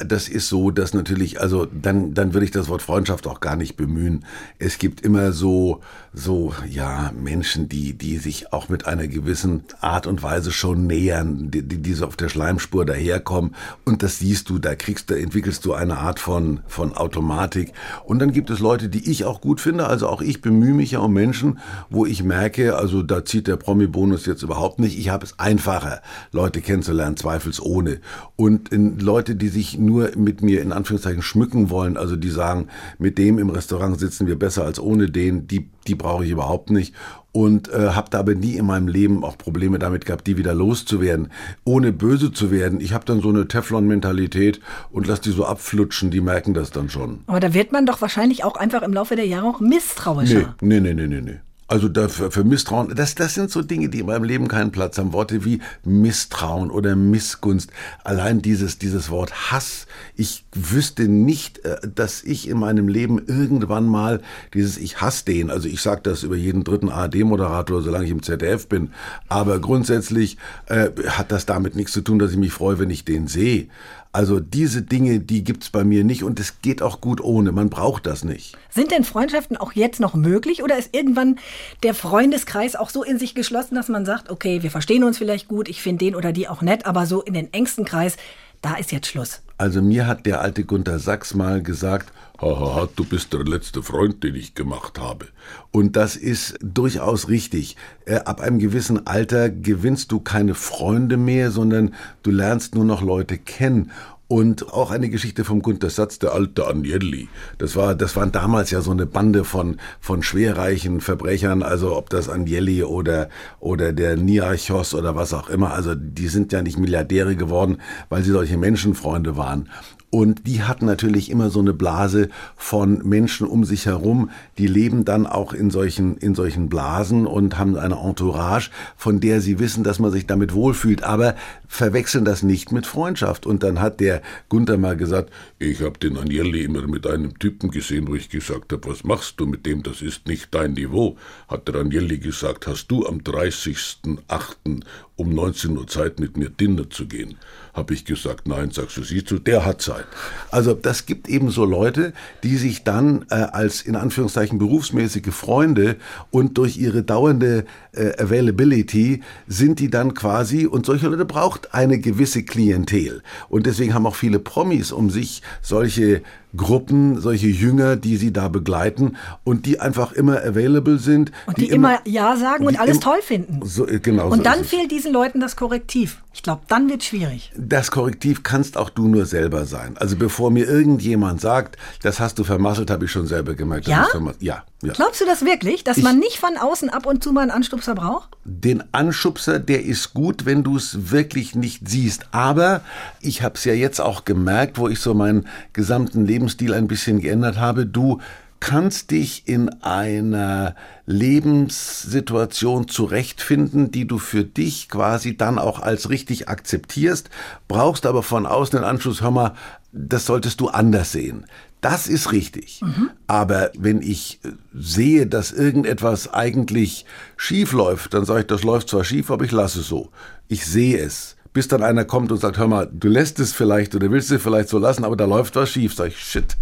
das 0.05 0.27
ist 0.27 0.49
so, 0.49 0.71
dass 0.71 0.93
natürlich, 0.93 1.39
also 1.39 1.65
dann, 1.65 2.13
dann 2.13 2.33
würde 2.33 2.45
ich 2.45 2.51
das 2.51 2.67
Wort 2.67 2.81
Freundschaft 2.81 3.27
auch 3.27 3.39
gar 3.39 3.55
nicht 3.55 3.75
bemühen. 3.75 4.25
Es 4.59 4.77
gibt 4.77 5.01
immer 5.01 5.31
so, 5.31 5.81
so, 6.13 6.53
ja, 6.69 7.11
Menschen, 7.17 7.69
die, 7.69 7.93
die 7.93 8.17
sich 8.17 8.51
auch 8.51 8.67
mit 8.67 8.85
einer 8.85 9.07
gewissen 9.07 9.63
Art 9.79 10.07
und 10.07 10.23
Weise 10.23 10.51
schon 10.51 10.87
nähern, 10.87 11.51
die, 11.51 11.63
die 11.63 11.93
so 11.93 12.05
auf 12.05 12.17
der 12.17 12.27
Schleimspur 12.27 12.85
daherkommen. 12.85 13.55
Und 13.85 14.03
das 14.03 14.19
siehst 14.19 14.49
du, 14.49 14.59
da 14.59 14.75
kriegst 14.75 15.09
du, 15.09 15.13
entwickelst 15.13 15.63
du 15.63 15.73
eine 15.73 15.99
Art 15.99 16.19
von, 16.19 16.59
von 16.67 16.93
Automatik. 16.97 17.71
Und 18.03 18.19
dann 18.19 18.33
gibt 18.33 18.49
es 18.49 18.59
Leute, 18.59 18.89
die 18.89 19.09
ich 19.09 19.23
auch 19.23 19.39
gut 19.39 19.61
finde. 19.61 19.87
Also 19.87 20.07
auch 20.07 20.21
ich 20.21 20.41
bemühe 20.41 20.73
mich 20.73 20.91
ja 20.91 20.99
um 20.99 21.13
Menschen, 21.13 21.59
wo 21.89 22.05
ich 22.05 22.23
merke, 22.23 22.75
also 22.75 23.03
da 23.03 23.23
zieht 23.23 23.47
der 23.47 23.55
Promi-Bonus 23.55 24.25
jetzt 24.25 24.43
überhaupt 24.43 24.79
nicht. 24.79 24.99
Ich 24.99 25.09
habe 25.09 25.25
es 25.25 25.39
einfacher, 25.39 26.01
Leute 26.31 26.59
kennenzulernen, 26.61 27.15
zweifelsohne. 27.15 28.01
Und 28.35 28.69
Leute, 28.71 29.35
die 29.35 29.49
sich 29.49 29.60
sich 29.61 29.77
nur 29.77 30.11
mit 30.15 30.41
mir 30.41 30.61
in 30.61 30.71
Anführungszeichen 30.71 31.21
schmücken 31.21 31.69
wollen, 31.69 31.95
also 31.95 32.15
die 32.15 32.29
sagen, 32.29 32.67
mit 32.97 33.17
dem 33.17 33.37
im 33.37 33.49
Restaurant 33.51 33.99
sitzen 33.99 34.25
wir 34.25 34.37
besser 34.37 34.65
als 34.65 34.79
ohne 34.79 35.09
den, 35.09 35.47
die, 35.47 35.69
die 35.87 35.95
brauche 35.95 36.25
ich 36.25 36.31
überhaupt 36.31 36.71
nicht. 36.71 36.95
Und 37.33 37.69
äh, 37.69 37.91
habe 37.91 38.09
da 38.09 38.19
aber 38.19 38.35
nie 38.35 38.55
in 38.55 38.65
meinem 38.65 38.89
Leben 38.89 39.23
auch 39.23 39.37
Probleme 39.37 39.79
damit 39.79 40.05
gehabt, 40.05 40.27
die 40.27 40.35
wieder 40.35 40.53
loszuwerden, 40.53 41.29
ohne 41.63 41.93
böse 41.93 42.33
zu 42.33 42.51
werden. 42.51 42.81
Ich 42.81 42.91
habe 42.91 43.05
dann 43.05 43.21
so 43.21 43.29
eine 43.29 43.47
Teflon-Mentalität 43.47 44.59
und 44.89 45.07
lass 45.07 45.21
die 45.21 45.31
so 45.31 45.45
abflutschen, 45.45 46.11
die 46.11 46.19
merken 46.19 46.53
das 46.53 46.71
dann 46.71 46.89
schon. 46.89 47.21
Aber 47.27 47.39
da 47.39 47.53
wird 47.53 47.71
man 47.71 47.85
doch 47.85 48.01
wahrscheinlich 48.01 48.43
auch 48.43 48.57
einfach 48.57 48.81
im 48.81 48.93
Laufe 48.93 49.15
der 49.15 49.27
Jahre 49.27 49.47
auch 49.47 49.59
misstrauischer. 49.61 50.55
Nee, 50.59 50.81
nee, 50.81 50.93
nee, 50.93 51.07
nee, 51.07 51.21
nee. 51.21 51.39
Also 51.71 51.87
dafür, 51.87 52.31
für 52.31 52.43
Misstrauen, 52.43 52.93
das, 52.93 53.15
das 53.15 53.33
sind 53.33 53.49
so 53.49 53.61
Dinge, 53.61 53.87
die 53.87 54.01
in 54.01 54.07
meinem 54.07 54.25
Leben 54.25 54.49
keinen 54.49 54.71
Platz 54.71 54.97
haben. 54.97 55.13
Worte 55.13 55.45
wie 55.45 55.61
Misstrauen 55.85 56.69
oder 56.69 56.97
Missgunst. 56.97 57.71
Allein 58.03 58.41
dieses, 58.41 58.77
dieses 58.77 59.09
Wort 59.09 59.49
Hass. 59.49 59.87
Ich 60.17 60.43
wüsste 60.53 61.07
nicht, 61.07 61.59
äh, 61.59 61.77
dass 61.95 62.23
ich 62.23 62.49
in 62.49 62.59
meinem 62.59 62.89
Leben 62.89 63.25
irgendwann 63.25 63.85
mal 63.85 64.19
dieses 64.53 64.77
Ich 64.77 64.99
hasse 64.99 65.23
den, 65.23 65.49
also 65.49 65.69
ich 65.69 65.81
sage 65.81 66.01
das 66.03 66.23
über 66.23 66.35
jeden 66.35 66.65
dritten 66.65 66.89
ARD-Moderator, 66.89 67.81
solange 67.81 68.03
ich 68.03 68.11
im 68.11 68.21
ZDF 68.21 68.67
bin. 68.67 68.91
Aber 69.29 69.59
grundsätzlich 69.59 70.35
äh, 70.65 70.89
hat 71.07 71.31
das 71.31 71.45
damit 71.45 71.77
nichts 71.77 71.93
zu 71.93 72.01
tun, 72.01 72.19
dass 72.19 72.31
ich 72.31 72.37
mich 72.37 72.51
freue, 72.51 72.79
wenn 72.79 72.89
ich 72.89 73.05
den 73.05 73.27
sehe. 73.27 73.69
Also 74.13 74.41
diese 74.41 74.81
Dinge, 74.81 75.21
die 75.21 75.43
gibt's 75.43 75.69
bei 75.69 75.85
mir 75.85 76.03
nicht 76.03 76.23
und 76.23 76.37
es 76.39 76.61
geht 76.61 76.81
auch 76.81 76.99
gut 76.99 77.21
ohne. 77.21 77.53
Man 77.53 77.69
braucht 77.69 78.05
das 78.05 78.25
nicht. 78.25 78.57
Sind 78.69 78.91
denn 78.91 79.05
Freundschaften 79.05 79.55
auch 79.55 79.71
jetzt 79.71 80.01
noch 80.01 80.15
möglich 80.15 80.63
oder 80.63 80.77
ist 80.77 80.93
irgendwann 80.93 81.39
der 81.83 81.93
Freundeskreis 81.93 82.75
auch 82.75 82.89
so 82.89 83.03
in 83.03 83.17
sich 83.17 83.35
geschlossen, 83.35 83.75
dass 83.75 83.87
man 83.87 84.05
sagt, 84.05 84.29
okay, 84.29 84.63
wir 84.63 84.71
verstehen 84.71 85.05
uns 85.05 85.17
vielleicht 85.17 85.47
gut, 85.47 85.69
ich 85.69 85.81
finde 85.81 86.05
den 86.05 86.15
oder 86.15 86.33
die 86.33 86.49
auch 86.49 86.61
nett, 86.61 86.85
aber 86.85 87.05
so 87.05 87.21
in 87.21 87.33
den 87.33 87.53
engsten 87.53 87.85
Kreis, 87.85 88.17
da 88.61 88.75
ist 88.75 88.91
jetzt 88.91 89.07
Schluss. 89.07 89.41
Also 89.57 89.81
mir 89.81 90.07
hat 90.07 90.25
der 90.25 90.41
alte 90.41 90.63
Gunther 90.63 90.99
Sachs 90.99 91.33
mal 91.35 91.61
gesagt, 91.61 92.11
haha, 92.41 92.89
du 92.95 93.05
bist 93.05 93.33
der 93.33 93.43
letzte 93.43 93.83
Freund, 93.83 94.23
den 94.23 94.35
ich 94.35 94.55
gemacht 94.55 94.99
habe. 94.99 95.27
Und 95.71 95.95
das 95.95 96.15
ist 96.15 96.57
durchaus 96.61 97.27
richtig. 97.29 97.77
Äh, 98.05 98.15
ab 98.15 98.41
einem 98.41 98.59
gewissen 98.59 99.05
Alter 99.05 99.49
gewinnst 99.49 100.11
du 100.11 100.19
keine 100.19 100.55
Freunde 100.55 101.17
mehr, 101.17 101.51
sondern 101.51 101.93
du 102.23 102.31
lernst 102.31 102.73
nur 102.73 102.85
noch 102.85 103.01
Leute 103.01 103.37
kennen. 103.37 103.91
Und 104.31 104.71
auch 104.71 104.91
eine 104.91 105.09
Geschichte 105.09 105.43
vom 105.43 105.61
Gunter 105.61 105.89
Satz, 105.89 106.17
der 106.17 106.31
alte 106.31 106.65
Agnelli. 106.65 107.27
Das 107.57 107.75
war, 107.75 107.95
das 107.95 108.15
waren 108.15 108.31
damals 108.31 108.71
ja 108.71 108.79
so 108.79 108.91
eine 108.91 109.05
Bande 109.05 109.43
von, 109.43 109.75
von 109.99 110.23
schwerreichen 110.23 111.01
Verbrechern, 111.01 111.63
also 111.63 111.97
ob 111.97 112.09
das 112.09 112.29
Agnelli 112.29 112.81
oder, 112.85 113.27
oder 113.59 113.91
der 113.91 114.15
Niarchos 114.15 114.95
oder 114.95 115.17
was 115.17 115.33
auch 115.33 115.49
immer. 115.49 115.73
Also 115.73 115.95
die 115.95 116.29
sind 116.29 116.53
ja 116.53 116.61
nicht 116.61 116.77
Milliardäre 116.77 117.35
geworden, 117.35 117.79
weil 118.07 118.23
sie 118.23 118.31
solche 118.31 118.55
Menschenfreunde 118.55 119.35
waren. 119.35 119.67
Und 120.11 120.45
die 120.45 120.61
hatten 120.61 120.85
natürlich 120.85 121.31
immer 121.31 121.49
so 121.49 121.61
eine 121.61 121.73
Blase 121.73 122.27
von 122.57 123.07
Menschen 123.07 123.47
um 123.47 123.63
sich 123.63 123.85
herum, 123.85 124.29
die 124.57 124.67
leben 124.67 125.05
dann 125.05 125.25
auch 125.25 125.53
in 125.53 125.71
solchen, 125.71 126.17
in 126.17 126.35
solchen 126.35 126.67
Blasen 126.67 127.25
und 127.25 127.57
haben 127.57 127.77
eine 127.77 127.95
Entourage, 127.95 128.71
von 128.97 129.21
der 129.21 129.39
sie 129.39 129.57
wissen, 129.57 129.85
dass 129.85 129.99
man 129.99 130.11
sich 130.11 130.27
damit 130.27 130.53
wohlfühlt, 130.53 131.03
aber 131.03 131.35
verwechseln 131.65 132.25
das 132.25 132.43
nicht 132.43 132.73
mit 132.73 132.85
Freundschaft. 132.85 133.45
Und 133.45 133.63
dann 133.63 133.79
hat 133.79 134.01
der 134.01 134.21
Gunther 134.49 134.77
mal 134.77 134.97
gesagt, 134.97 135.31
ich 135.59 135.81
habe 135.81 135.97
den 135.97 136.17
Agnelli 136.17 136.65
immer 136.65 136.85
mit 136.87 137.07
einem 137.07 137.39
Typen 137.39 137.71
gesehen, 137.71 138.09
wo 138.09 138.15
ich 138.15 138.29
gesagt 138.29 138.73
habe, 138.73 138.89
was 138.89 139.05
machst 139.05 139.39
du 139.39 139.45
mit 139.45 139.65
dem, 139.65 139.81
das 139.81 140.01
ist 140.01 140.27
nicht 140.27 140.53
dein 140.53 140.73
Niveau. 140.73 141.15
Hat 141.47 141.69
der 141.69 141.75
Agnelli 141.75 142.17
gesagt, 142.17 142.67
hast 142.67 142.87
du 142.87 143.07
am 143.07 143.19
30.08 143.19 144.83
um 145.15 145.33
19 145.33 145.77
Uhr 145.77 145.87
Zeit, 145.87 146.19
mit 146.19 146.35
mir 146.35 146.49
Dinner 146.49 146.89
zu 146.89 147.07
gehen? 147.07 147.37
Habe 147.73 147.93
ich 147.93 148.05
gesagt, 148.05 148.47
nein, 148.47 148.71
sagst 148.71 148.97
du, 148.97 149.03
siehst 149.03 149.31
du, 149.31 149.39
der 149.39 149.65
hat 149.65 149.81
Zeit. 149.81 150.05
Also 150.51 150.73
das 150.73 151.05
gibt 151.05 151.29
eben 151.29 151.49
so 151.51 151.63
Leute, 151.63 152.13
die 152.43 152.57
sich 152.57 152.83
dann 152.83 153.25
äh, 153.29 153.35
als 153.35 153.81
in 153.81 153.95
Anführungszeichen 153.95 154.59
berufsmäßige 154.59 155.33
Freunde 155.33 155.95
und 156.31 156.57
durch 156.57 156.77
ihre 156.77 157.03
dauernde 157.03 157.65
äh, 157.93 158.21
Availability 158.21 159.23
sind 159.47 159.79
die 159.79 159.89
dann 159.89 160.13
quasi, 160.13 160.65
und 160.65 160.85
solche 160.85 161.07
Leute 161.07 161.25
braucht 161.25 161.73
eine 161.73 161.99
gewisse 161.99 162.43
Klientel. 162.43 163.23
Und 163.49 163.65
deswegen 163.65 163.93
haben 163.93 164.05
auch 164.05 164.15
viele 164.15 164.39
Promis 164.39 164.91
um 164.91 165.09
sich 165.09 165.41
solche 165.61 166.21
Gruppen, 166.55 167.19
solche 167.19 167.47
Jünger, 167.47 167.95
die 167.95 168.17
sie 168.17 168.33
da 168.33 168.47
begleiten 168.47 169.17
und 169.43 169.65
die 169.65 169.79
einfach 169.79 170.11
immer 170.11 170.37
available 170.43 170.97
sind. 170.97 171.31
Und 171.45 171.57
die, 171.57 171.67
die 171.67 171.69
immer, 171.69 171.95
immer, 171.95 172.01
Ja 172.05 172.35
sagen 172.37 172.65
und 172.65 172.79
alles 172.79 172.99
toll 172.99 173.21
finden. 173.21 173.61
So, 173.63 173.87
äh, 173.87 173.99
genau 173.99 174.29
und 174.29 174.39
so 174.39 174.43
dann 174.43 174.63
fehlt 174.63 174.91
diesen 174.91 175.13
Leuten 175.13 175.39
das 175.39 175.55
Korrektiv. 175.55 176.21
Ich 176.33 176.43
glaube, 176.43 176.61
dann 176.67 176.89
wird 176.89 177.03
schwierig. 177.03 177.51
Das 177.57 177.91
Korrektiv 177.91 178.43
kannst 178.43 178.77
auch 178.77 178.89
du 178.89 179.07
nur 179.07 179.25
selber 179.25 179.65
sein. 179.65 179.97
Also 179.97 180.15
bevor 180.15 180.51
mir 180.51 180.67
irgendjemand 180.67 181.41
sagt, 181.41 181.77
das 182.01 182.19
hast 182.19 182.39
du 182.39 182.43
vermasselt, 182.43 182.89
habe 182.89 183.05
ich 183.05 183.11
schon 183.11 183.27
selber 183.27 183.53
gemerkt. 183.53 183.87
Ja? 183.87 184.07
ja? 184.39 184.63
Ja, 184.81 184.93
Glaubst 184.93 185.21
du 185.21 185.25
das 185.25 185.45
wirklich, 185.45 185.83
dass 185.83 185.97
ich, 185.97 186.03
man 186.03 186.17
nicht 186.17 186.37
von 186.37 186.57
außen 186.57 186.89
ab 186.89 187.05
und 187.05 187.23
zu 187.23 187.31
mal 187.31 187.41
einen 187.41 187.51
Anstupser 187.51 187.93
braucht? 187.93 188.29
Den 188.45 188.83
Anschubser, 188.93 189.59
der 189.59 189.85
ist 189.85 190.13
gut, 190.13 190.45
wenn 190.45 190.63
du 190.63 190.75
es 190.75 191.11
wirklich 191.11 191.53
nicht 191.53 191.87
siehst. 191.87 192.25
Aber 192.31 192.81
ich 193.19 193.43
habe 193.43 193.55
es 193.55 193.63
ja 193.63 193.73
jetzt 193.73 194.01
auch 194.01 194.25
gemerkt, 194.25 194.79
wo 194.79 194.87
ich 194.87 194.99
so 194.99 195.13
meinen 195.13 195.47
gesamten 195.73 196.25
Lebensstil 196.25 196.73
ein 196.73 196.87
bisschen 196.87 197.19
geändert 197.19 197.57
habe. 197.57 197.85
Du 197.85 198.19
kannst 198.59 199.11
dich 199.11 199.47
in 199.47 199.69
einer 199.83 200.75
Lebenssituation 201.05 202.87
zurechtfinden, 202.87 203.91
die 203.91 204.07
du 204.07 204.17
für 204.17 204.45
dich 204.45 204.87
quasi 204.87 205.35
dann 205.35 205.59
auch 205.59 205.79
als 205.79 206.09
richtig 206.09 206.47
akzeptierst, 206.47 207.29
brauchst 207.67 208.05
aber 208.05 208.23
von 208.23 208.45
außen 208.45 208.79
den 208.79 208.85
Anschluss, 208.85 209.21
hör 209.21 209.31
mal, 209.31 209.55
das 209.91 210.25
solltest 210.25 210.61
du 210.61 210.69
anders 210.69 211.11
sehen. 211.11 211.45
Das 211.81 212.07
ist 212.07 212.31
richtig. 212.31 212.81
Mhm. 212.81 213.09
Aber 213.27 213.71
wenn 213.77 214.01
ich 214.01 214.39
äh, 214.43 214.51
sehe, 214.73 215.27
dass 215.27 215.51
irgendetwas 215.51 216.31
eigentlich 216.31 217.05
schief 217.37 217.73
läuft, 217.73 218.13
dann 218.13 218.25
sage 218.25 218.41
ich, 218.41 218.47
das 218.47 218.63
läuft 218.63 218.89
zwar 218.89 219.03
schief, 219.03 219.31
aber 219.31 219.43
ich 219.43 219.51
lasse 219.51 219.79
es 219.79 219.87
so. 219.87 220.11
Ich 220.47 220.65
sehe 220.65 220.99
es 220.99 221.35
bis 221.53 221.67
dann 221.67 221.83
einer 221.83 222.05
kommt 222.05 222.31
und 222.31 222.39
sagt, 222.39 222.57
hör 222.57 222.67
mal, 222.67 222.89
du 222.91 223.07
lässt 223.07 223.39
es 223.39 223.53
vielleicht 223.53 223.95
oder 223.95 224.09
willst 224.11 224.31
es 224.31 224.41
vielleicht 224.41 224.69
so 224.69 224.77
lassen, 224.77 225.03
aber 225.03 225.15
da 225.15 225.25
läuft 225.25 225.55
was 225.55 225.69
schief. 225.69 225.93
Sag 225.93 226.07
ich, 226.07 226.19
shit, 226.19 226.57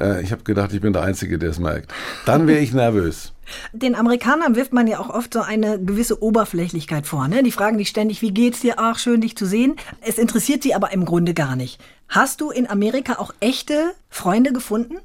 äh, 0.00 0.22
ich 0.22 0.32
habe 0.32 0.42
gedacht, 0.42 0.72
ich 0.72 0.80
bin 0.80 0.92
der 0.92 1.02
Einzige, 1.02 1.38
der 1.38 1.50
es 1.50 1.58
merkt. 1.58 1.92
Dann 2.26 2.46
wäre 2.46 2.60
ich 2.60 2.72
nervös. 2.72 3.32
Den 3.72 3.94
Amerikanern 3.94 4.56
wirft 4.56 4.72
man 4.72 4.86
ja 4.86 4.98
auch 4.98 5.10
oft 5.10 5.34
so 5.34 5.40
eine 5.40 5.78
gewisse 5.78 6.22
Oberflächlichkeit 6.22 7.06
vor. 7.06 7.28
Ne? 7.28 7.42
Die 7.42 7.52
fragen 7.52 7.78
dich 7.78 7.88
ständig, 7.88 8.22
wie 8.22 8.32
geht's 8.32 8.60
dir? 8.60 8.74
Ach, 8.78 8.98
schön, 8.98 9.20
dich 9.20 9.36
zu 9.36 9.46
sehen. 9.46 9.76
Es 10.00 10.18
interessiert 10.18 10.62
sie 10.62 10.74
aber 10.74 10.92
im 10.92 11.04
Grunde 11.04 11.34
gar 11.34 11.56
nicht. 11.56 11.80
Hast 12.08 12.40
du 12.40 12.50
in 12.50 12.68
Amerika 12.68 13.14
auch 13.18 13.32
echte 13.40 13.92
Freunde 14.10 14.52
gefunden? 14.52 14.98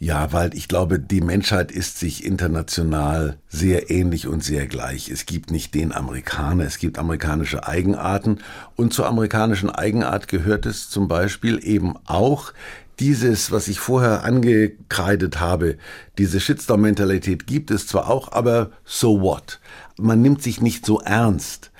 Ja, 0.00 0.32
weil 0.32 0.54
ich 0.54 0.68
glaube, 0.68 1.00
die 1.00 1.20
Menschheit 1.20 1.72
ist 1.72 1.98
sich 1.98 2.24
international 2.24 3.36
sehr 3.48 3.90
ähnlich 3.90 4.28
und 4.28 4.44
sehr 4.44 4.68
gleich. 4.68 5.10
Es 5.10 5.26
gibt 5.26 5.50
nicht 5.50 5.74
den 5.74 5.92
Amerikaner, 5.92 6.64
es 6.64 6.78
gibt 6.78 6.98
amerikanische 6.98 7.66
Eigenarten. 7.66 8.38
Und 8.76 8.94
zur 8.94 9.08
amerikanischen 9.08 9.70
Eigenart 9.70 10.28
gehört 10.28 10.66
es 10.66 10.88
zum 10.88 11.08
Beispiel 11.08 11.58
eben 11.64 11.94
auch, 12.06 12.52
dieses, 13.00 13.50
was 13.50 13.68
ich 13.68 13.80
vorher 13.80 14.24
angekreidet 14.24 15.40
habe, 15.40 15.76
diese 16.16 16.40
Shitstorm-Mentalität 16.40 17.46
gibt 17.46 17.70
es 17.70 17.86
zwar 17.86 18.08
auch, 18.08 18.32
aber 18.32 18.70
so 18.84 19.20
what? 19.20 19.60
Man 19.96 20.22
nimmt 20.22 20.42
sich 20.42 20.60
nicht 20.60 20.86
so 20.86 21.00
ernst. 21.00 21.70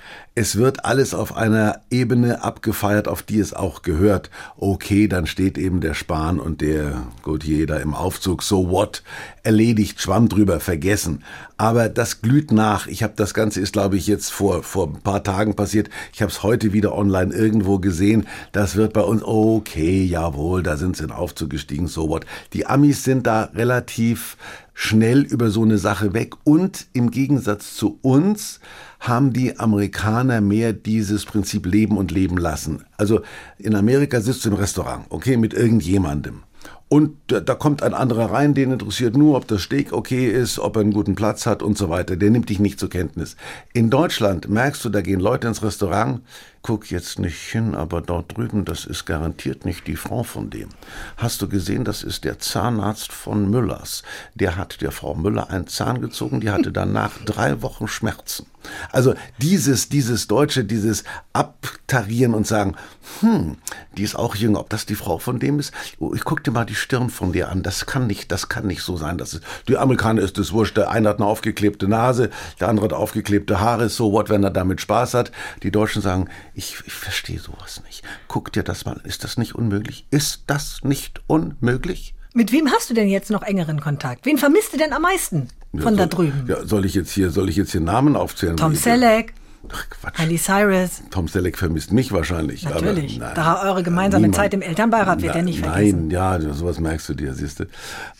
Es 0.41 0.55
wird 0.55 0.85
alles 0.85 1.13
auf 1.13 1.35
einer 1.35 1.81
Ebene 1.91 2.45
abgefeiert, 2.45 3.09
auf 3.09 3.23
die 3.23 3.39
es 3.39 3.53
auch 3.53 3.81
gehört. 3.81 4.29
Okay, 4.55 5.09
dann 5.09 5.27
steht 5.27 5.57
eben 5.57 5.81
der 5.81 5.93
Spahn 5.93 6.39
und 6.39 6.61
der 6.61 7.07
Gautier 7.23 7.67
da 7.67 7.75
im 7.75 7.93
Aufzug. 7.93 8.41
So 8.41 8.69
what? 8.69 9.03
Erledigt, 9.43 9.99
Schwamm 9.99 10.29
drüber, 10.29 10.61
vergessen. 10.61 11.25
Aber 11.57 11.89
das 11.89 12.21
glüht 12.21 12.53
nach. 12.53 12.87
Ich 12.87 13.03
habe 13.03 13.15
das 13.17 13.33
Ganze 13.33 13.59
ist, 13.59 13.73
glaube 13.73 13.97
ich, 13.97 14.07
jetzt 14.07 14.31
vor 14.31 14.63
vor 14.63 14.87
ein 14.87 15.01
paar 15.01 15.25
Tagen 15.25 15.57
passiert. 15.57 15.89
Ich 16.13 16.21
habe 16.21 16.31
es 16.31 16.41
heute 16.41 16.71
wieder 16.71 16.95
online 16.95 17.33
irgendwo 17.33 17.79
gesehen. 17.79 18.25
Das 18.53 18.77
wird 18.77 18.93
bei 18.93 19.01
uns 19.01 19.23
okay, 19.23 20.05
jawohl, 20.05 20.63
da 20.63 20.77
sind 20.77 20.95
sie 20.95 21.03
in 21.03 21.11
Aufzug 21.11 21.49
gestiegen. 21.49 21.87
So 21.87 22.07
what? 22.07 22.25
Die 22.53 22.65
Amis 22.65 23.03
sind 23.03 23.27
da 23.27 23.49
relativ 23.53 24.37
schnell 24.81 25.23
über 25.23 25.49
so 25.49 25.63
eine 25.63 25.77
Sache 25.77 26.13
weg 26.13 26.35
und 26.45 26.87
im 26.93 27.11
Gegensatz 27.11 27.75
zu 27.75 27.99
uns 28.01 28.61
haben 29.01 29.33
die 29.33 29.59
Amerikaner 29.59 30.39
mehr 30.39 30.71
dieses 30.71 31.25
Prinzip 31.25 31.65
leben 31.65 31.97
und 31.97 32.11
leben 32.11 32.37
lassen. 32.37 32.85
Also 32.95 33.19
in 33.57 33.75
Amerika 33.75 34.21
sitzt 34.21 34.45
du 34.45 34.49
im 34.49 34.55
Restaurant, 34.55 35.05
okay, 35.09 35.35
mit 35.35 35.53
irgendjemandem. 35.53 36.43
Und 36.87 37.17
da 37.27 37.55
kommt 37.55 37.83
ein 37.83 37.93
anderer 37.93 38.31
rein, 38.31 38.53
den 38.53 38.71
interessiert 38.71 39.17
nur, 39.17 39.35
ob 39.35 39.47
das 39.49 39.63
Steak 39.63 39.91
okay 39.91 40.27
ist, 40.27 40.59
ob 40.59 40.77
er 40.77 40.81
einen 40.81 40.93
guten 40.93 41.13
Platz 41.13 41.45
hat 41.45 41.61
und 41.61 41.77
so 41.77 41.89
weiter. 41.89 42.15
Der 42.15 42.31
nimmt 42.31 42.47
dich 42.47 42.59
nicht 42.59 42.79
zur 42.79 42.89
Kenntnis. 42.89 43.35
In 43.73 43.89
Deutschland 43.89 44.47
merkst 44.49 44.85
du, 44.85 44.89
da 44.89 45.01
gehen 45.01 45.19
Leute 45.19 45.49
ins 45.49 45.61
Restaurant, 45.61 46.21
guck 46.61 46.91
jetzt 46.91 47.19
nicht 47.19 47.39
hin, 47.39 47.75
aber 47.75 48.01
dort 48.01 48.35
drüben, 48.35 48.65
das 48.65 48.85
ist 48.85 49.05
garantiert 49.05 49.65
nicht 49.65 49.87
die 49.87 49.95
Frau 49.95 50.23
von 50.23 50.49
dem. 50.49 50.69
Hast 51.17 51.41
du 51.41 51.47
gesehen, 51.47 51.85
das 51.85 52.03
ist 52.03 52.23
der 52.25 52.39
Zahnarzt 52.39 53.11
von 53.11 53.49
Müllers. 53.49 54.03
Der 54.35 54.57
hat 54.57 54.81
der 54.81 54.91
Frau 54.91 55.15
Müller 55.15 55.49
einen 55.49 55.67
Zahn 55.67 56.01
gezogen, 56.01 56.41
die 56.41 56.49
hatte 56.49 56.71
danach 56.71 57.17
drei 57.25 57.61
Wochen 57.61 57.87
Schmerzen. 57.87 58.45
Also 58.91 59.13
dieses, 59.37 59.89
dieses 59.89 60.27
Deutsche, 60.27 60.65
dieses 60.65 61.03
Abtarieren 61.31 62.33
und 62.33 62.45
sagen, 62.45 62.75
hm, 63.21 63.57
die 63.97 64.03
ist 64.03 64.15
auch 64.15 64.35
jünger, 64.35 64.59
ob 64.59 64.69
das 64.69 64.85
die 64.85 64.95
Frau 64.95 65.17
von 65.17 65.39
dem 65.39 65.59
ist? 65.59 65.73
Oh, 65.99 66.13
ich 66.13 66.23
guck 66.23 66.43
dir 66.43 66.51
mal 66.51 66.65
die 66.65 66.75
Stirn 66.75 67.09
von 67.09 67.31
dir 67.31 67.49
an, 67.49 67.63
das 67.63 67.85
kann 67.85 68.07
nicht, 68.07 68.31
das 68.31 68.49
kann 68.49 68.67
nicht 68.67 68.81
so 68.81 68.97
sein. 68.97 69.17
Das 69.17 69.33
ist, 69.33 69.43
die 69.67 69.77
Amerikaner 69.77 70.21
ist 70.21 70.37
es 70.37 70.51
wurscht, 70.51 70.77
der 70.77 70.91
eine 70.91 71.09
hat 71.09 71.17
eine 71.17 71.25
aufgeklebte 71.25 71.87
Nase, 71.87 72.29
der 72.59 72.67
andere 72.67 72.85
hat 72.85 72.93
aufgeklebte 72.93 73.59
Haare, 73.59 73.89
so 73.89 74.11
what, 74.11 74.29
wenn 74.29 74.43
er 74.43 74.51
damit 74.51 74.81
Spaß 74.81 75.13
hat. 75.13 75.31
Die 75.63 75.71
Deutschen 75.71 76.01
sagen, 76.01 76.27
ich, 76.53 76.77
ich 76.85 76.93
verstehe 76.93 77.39
sowas 77.39 77.81
nicht. 77.85 78.03
Guck 78.27 78.51
dir 78.51 78.63
das 78.63 78.85
mal 78.85 78.93
an. 78.93 79.01
Ist 79.03 79.23
das 79.23 79.37
nicht 79.37 79.55
unmöglich? 79.55 80.05
Ist 80.11 80.43
das 80.47 80.83
nicht 80.83 81.21
unmöglich? 81.27 82.15
Mit 82.33 82.51
wem 82.51 82.71
hast 82.71 82.89
du 82.89 82.93
denn 82.93 83.09
jetzt 83.09 83.31
noch 83.31 83.41
engeren 83.41 83.81
Kontakt? 83.81 84.25
Wen 84.25 84.37
vermisst 84.37 84.73
du 84.73 84.77
denn 84.77 84.93
am 84.93 85.01
meisten 85.01 85.49
von 85.71 85.79
ja, 85.79 85.83
soll, 85.83 85.97
da 85.97 86.05
drüben? 86.05 86.45
Ja, 86.47 86.65
soll 86.65 86.85
ich 86.85 86.93
jetzt 86.93 87.11
hier, 87.11 87.31
soll 87.31 87.49
ich 87.49 87.55
jetzt 87.55 87.71
hier 87.71 87.81
Namen 87.81 88.15
aufzählen? 88.15 88.55
Tom 88.55 88.75
Selleck. 88.75 89.33
Ach, 89.71 89.89
Quatsch. 89.89 90.19
Miley 90.19 90.37
Cyrus. 90.37 91.01
Tom 91.09 91.27
Selleck 91.27 91.57
vermisst 91.57 91.91
mich 91.91 92.11
wahrscheinlich. 92.11 92.63
Natürlich. 92.63 93.19
Nein, 93.19 93.33
da 93.35 93.63
eure 93.63 93.83
gemeinsame 93.83 94.21
niemand. 94.21 94.35
Zeit 94.35 94.53
im 94.53 94.61
Elternbeirat 94.61 95.21
wird 95.21 95.35
er 95.35 95.41
nicht 95.41 95.59
vergessen. 95.59 96.07
Nein, 96.07 96.11
ja, 96.11 96.39
sowas 96.53 96.79
merkst 96.79 97.09
du 97.09 97.13
dir, 97.13 97.33
siehst 97.33 97.59
du. 97.59 97.65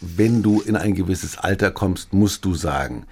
Wenn 0.02 0.44
du 0.44 0.62
in 0.62 0.76
ein 0.76 0.96
gewisses 0.96 1.38
Alter 1.38 1.72
kommst, 1.72 2.14
musst 2.14 2.44
du 2.46 2.56
sagen, 2.56 3.06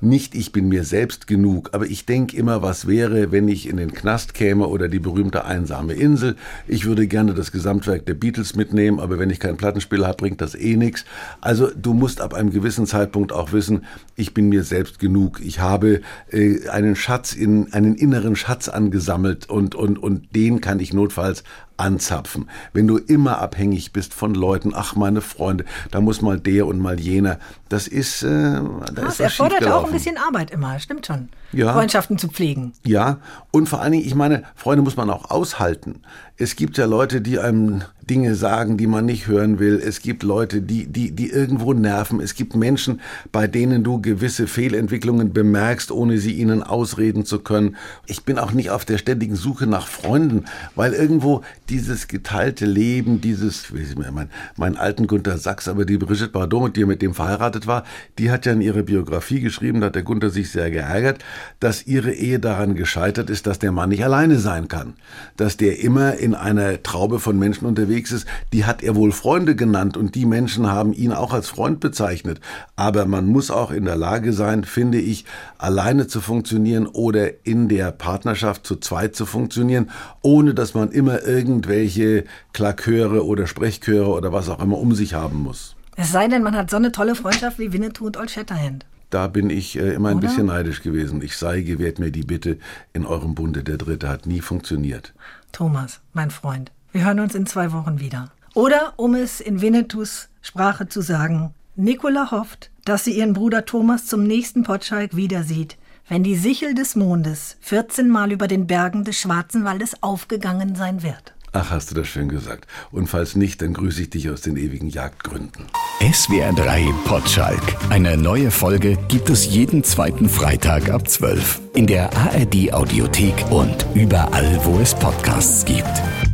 nicht 0.00 0.34
ich 0.34 0.52
bin 0.52 0.68
mir 0.68 0.84
selbst 0.84 1.26
genug, 1.26 1.70
aber 1.72 1.86
ich 1.86 2.06
denke 2.06 2.36
immer, 2.36 2.62
was 2.62 2.86
wäre, 2.86 3.32
wenn 3.32 3.48
ich 3.48 3.68
in 3.68 3.76
den 3.76 3.92
Knast 3.92 4.34
käme 4.34 4.66
oder 4.66 4.88
die 4.88 4.98
berühmte 4.98 5.44
einsame 5.44 5.94
Insel. 5.94 6.36
Ich 6.66 6.84
würde 6.84 7.06
gerne 7.06 7.34
das 7.34 7.52
Gesamtwerk 7.52 8.06
der 8.06 8.14
Beatles 8.14 8.54
mitnehmen, 8.54 9.00
aber 9.00 9.18
wenn 9.18 9.30
ich 9.30 9.40
keinen 9.40 9.56
Plattenspieler 9.56 10.08
habe, 10.08 10.16
bringt 10.16 10.40
das 10.40 10.54
eh 10.54 10.76
nichts. 10.76 11.04
Also 11.40 11.70
du 11.70 11.94
musst 11.94 12.20
ab 12.20 12.34
einem 12.34 12.50
gewissen 12.50 12.86
Zeitpunkt 12.86 13.32
auch 13.32 13.52
wissen, 13.52 13.84
ich 14.16 14.34
bin 14.34 14.48
mir 14.48 14.64
selbst 14.64 14.98
genug. 14.98 15.40
Ich 15.40 15.60
habe 15.60 16.00
äh, 16.30 16.68
einen 16.68 16.96
Schatz 16.96 17.32
in 17.32 17.72
einen 17.72 17.94
inneren 17.94 18.36
Schatz 18.36 18.68
angesammelt 18.68 19.48
und 19.48 19.74
und 19.74 19.98
und 19.98 20.34
den 20.34 20.60
kann 20.60 20.80
ich 20.80 20.92
notfalls 20.92 21.44
anzapfen. 21.80 22.48
Wenn 22.72 22.86
du 22.86 22.98
immer 22.98 23.38
abhängig 23.38 23.92
bist 23.92 24.14
von 24.14 24.34
Leuten, 24.34 24.72
ach 24.74 24.94
meine 24.94 25.20
Freunde, 25.20 25.64
da 25.90 26.00
muss 26.00 26.22
mal 26.22 26.38
der 26.38 26.66
und 26.66 26.78
mal 26.78 27.00
jener, 27.00 27.38
das 27.68 27.88
ist, 27.88 28.22
äh, 28.22 28.28
da 28.28 28.62
Ah, 28.96 29.06
ist 29.06 29.06
was 29.06 29.20
erfordert 29.20 29.66
auch 29.66 29.84
ein 29.84 29.92
bisschen 29.92 30.16
Arbeit 30.18 30.50
immer, 30.50 30.78
stimmt 30.78 31.06
schon. 31.06 31.28
Ja. 31.52 31.72
Freundschaften 31.72 32.16
zu 32.18 32.28
pflegen. 32.28 32.72
Ja, 32.84 33.18
und 33.50 33.68
vor 33.68 33.80
allen 33.80 33.92
Dingen, 33.92 34.06
ich 34.06 34.14
meine, 34.14 34.44
Freunde 34.54 34.82
muss 34.82 34.96
man 34.96 35.10
auch 35.10 35.30
aushalten. 35.30 36.02
Es 36.36 36.54
gibt 36.56 36.78
ja 36.78 36.86
Leute, 36.86 37.20
die 37.20 37.38
einem 37.38 37.82
Dinge 38.08 38.34
sagen, 38.34 38.76
die 38.76 38.86
man 38.86 39.04
nicht 39.04 39.26
hören 39.26 39.58
will. 39.58 39.80
Es 39.84 40.00
gibt 40.00 40.22
Leute, 40.22 40.62
die, 40.62 40.86
die, 40.86 41.10
die 41.12 41.28
irgendwo 41.30 41.74
nerven. 41.74 42.20
Es 42.20 42.34
gibt 42.34 42.56
Menschen, 42.56 43.00
bei 43.30 43.46
denen 43.46 43.84
du 43.84 44.00
gewisse 44.00 44.46
Fehlentwicklungen 44.46 45.32
bemerkst, 45.32 45.90
ohne 45.92 46.18
sie 46.18 46.32
ihnen 46.32 46.62
ausreden 46.62 47.24
zu 47.24 47.40
können. 47.40 47.76
Ich 48.06 48.24
bin 48.24 48.38
auch 48.38 48.52
nicht 48.52 48.70
auf 48.70 48.84
der 48.84 48.98
ständigen 48.98 49.36
Suche 49.36 49.66
nach 49.66 49.86
Freunden, 49.86 50.44
weil 50.74 50.92
irgendwo 50.92 51.42
dieses 51.70 52.08
geteilte 52.08 52.66
Leben, 52.66 53.20
dieses, 53.20 53.72
wie 53.72 53.82
ich 53.82 53.96
mehr, 53.96 54.10
mein, 54.10 54.28
mein 54.56 54.76
alten 54.76 55.06
Gunther 55.06 55.38
Sachs, 55.38 55.68
aber 55.68 55.84
die 55.84 55.98
Brigitte 55.98 56.28
Bardot, 56.28 56.76
die 56.76 56.84
mit 56.84 57.00
dem 57.00 57.14
verheiratet 57.14 57.66
war, 57.66 57.84
die 58.18 58.30
hat 58.30 58.44
ja 58.44 58.52
in 58.52 58.60
ihrer 58.60 58.82
Biografie 58.82 59.40
geschrieben, 59.40 59.80
da 59.80 59.86
hat 59.86 59.94
der 59.94 60.02
Gunther 60.02 60.30
sich 60.30 60.50
sehr 60.50 60.70
geärgert, 60.70 61.24
dass 61.60 61.86
ihre 61.86 62.12
Ehe 62.12 62.40
daran 62.40 62.74
gescheitert 62.74 63.30
ist, 63.30 63.46
dass 63.46 63.60
der 63.60 63.70
Mann 63.70 63.90
nicht 63.90 64.04
alleine 64.04 64.38
sein 64.38 64.66
kann. 64.66 64.94
Dass 65.36 65.56
der 65.56 65.80
immer 65.80 66.14
in 66.14 66.34
einer 66.34 66.82
Traube 66.82 67.20
von 67.20 67.38
Menschen 67.38 67.66
unterwegs 67.66 68.10
ist, 68.10 68.26
die 68.52 68.64
hat 68.64 68.82
er 68.82 68.96
wohl 68.96 69.12
Freunde 69.12 69.54
genannt 69.54 69.96
und 69.96 70.16
die 70.16 70.26
Menschen 70.26 70.66
haben 70.66 70.92
ihn 70.92 71.12
auch 71.12 71.32
als 71.32 71.48
Freund 71.48 71.78
bezeichnet. 71.78 72.40
Aber 72.74 73.06
man 73.06 73.26
muss 73.26 73.50
auch 73.50 73.70
in 73.70 73.84
der 73.84 73.96
Lage 73.96 74.32
sein, 74.32 74.64
finde 74.64 74.98
ich, 74.98 75.24
alleine 75.56 76.08
zu 76.08 76.20
funktionieren 76.20 76.86
oder 76.86 77.46
in 77.46 77.68
der 77.68 77.92
Partnerschaft 77.92 78.66
zu 78.66 78.76
zweit 78.76 79.14
zu 79.14 79.24
funktionieren, 79.24 79.90
ohne 80.22 80.54
dass 80.54 80.74
man 80.74 80.90
immer 80.90 81.22
irgendwelche 81.60 82.24
Klaköre 82.52 83.26
oder 83.26 83.46
Sprechchöre 83.46 84.08
oder 84.08 84.32
was 84.32 84.48
auch 84.48 84.60
immer 84.60 84.78
um 84.78 84.94
sich 84.94 85.14
haben 85.14 85.42
muss. 85.42 85.76
Es 85.96 86.12
sei 86.12 86.28
denn, 86.28 86.42
man 86.42 86.56
hat 86.56 86.70
so 86.70 86.76
eine 86.76 86.92
tolle 86.92 87.14
Freundschaft 87.14 87.58
wie 87.58 87.72
Winnetou 87.72 88.06
und 88.06 88.16
Old 88.16 88.30
Shatterhand. 88.30 88.86
Da 89.10 89.26
bin 89.26 89.50
ich 89.50 89.76
äh, 89.78 89.94
immer 89.94 90.10
ein 90.10 90.18
Oder? 90.18 90.28
bisschen 90.28 90.46
neidisch 90.46 90.82
gewesen. 90.82 91.20
Ich 91.20 91.36
sei, 91.36 91.60
gewährt 91.60 91.98
mir 91.98 92.10
die 92.10 92.22
Bitte, 92.22 92.58
in 92.92 93.04
eurem 93.04 93.34
Bunde 93.34 93.62
der 93.62 93.76
Dritte 93.76 94.08
hat 94.08 94.24
nie 94.24 94.40
funktioniert. 94.40 95.12
Thomas, 95.52 96.00
mein 96.12 96.30
Freund, 96.30 96.70
wir 96.92 97.04
hören 97.04 97.20
uns 97.20 97.34
in 97.34 97.44
zwei 97.44 97.72
Wochen 97.72 98.00
wieder. 98.00 98.30
Oder, 98.54 98.94
um 98.96 99.14
es 99.14 99.40
in 99.40 99.60
Winnetous 99.60 100.28
Sprache 100.40 100.88
zu 100.88 101.02
sagen, 101.02 101.52
Nicola 101.76 102.30
hofft, 102.30 102.70
dass 102.84 103.04
sie 103.04 103.12
ihren 103.18 103.32
Bruder 103.32 103.66
Thomas 103.66 104.06
zum 104.06 104.22
nächsten 104.22 104.62
Potschalk 104.62 105.16
wieder 105.16 105.42
sieht, 105.42 105.76
wenn 106.08 106.22
die 106.22 106.36
Sichel 106.36 106.74
des 106.74 106.96
Mondes 106.96 107.56
14 107.60 108.08
Mal 108.08 108.32
über 108.32 108.48
den 108.48 108.66
Bergen 108.66 109.04
des 109.04 109.20
Schwarzen 109.20 109.64
Waldes 109.64 110.02
aufgegangen 110.02 110.74
sein 110.76 111.02
wird. 111.02 111.34
Ach, 111.52 111.70
hast 111.70 111.90
du 111.90 111.94
das 111.96 112.06
schön 112.06 112.28
gesagt. 112.28 112.66
Und 112.92 113.08
falls 113.08 113.34
nicht, 113.34 113.60
dann 113.60 113.72
grüße 113.72 114.02
ich 114.02 114.10
dich 114.10 114.30
aus 114.30 114.40
den 114.40 114.56
ewigen 114.56 114.88
Jagdgründen. 114.88 115.66
SWR 116.00 116.52
3 116.52 116.86
Potschalk. 117.04 117.60
Eine 117.90 118.16
neue 118.16 118.50
Folge 118.50 118.96
gibt 119.08 119.30
es 119.30 119.46
jeden 119.46 119.82
zweiten 119.82 120.28
Freitag 120.28 120.90
ab 120.90 121.08
12. 121.08 121.60
In 121.74 121.86
der 121.86 122.16
ARD 122.16 122.72
Audiothek 122.72 123.34
und 123.50 123.84
überall, 123.94 124.60
wo 124.64 124.78
es 124.78 124.94
Podcasts 124.94 125.64
gibt. 125.64 126.29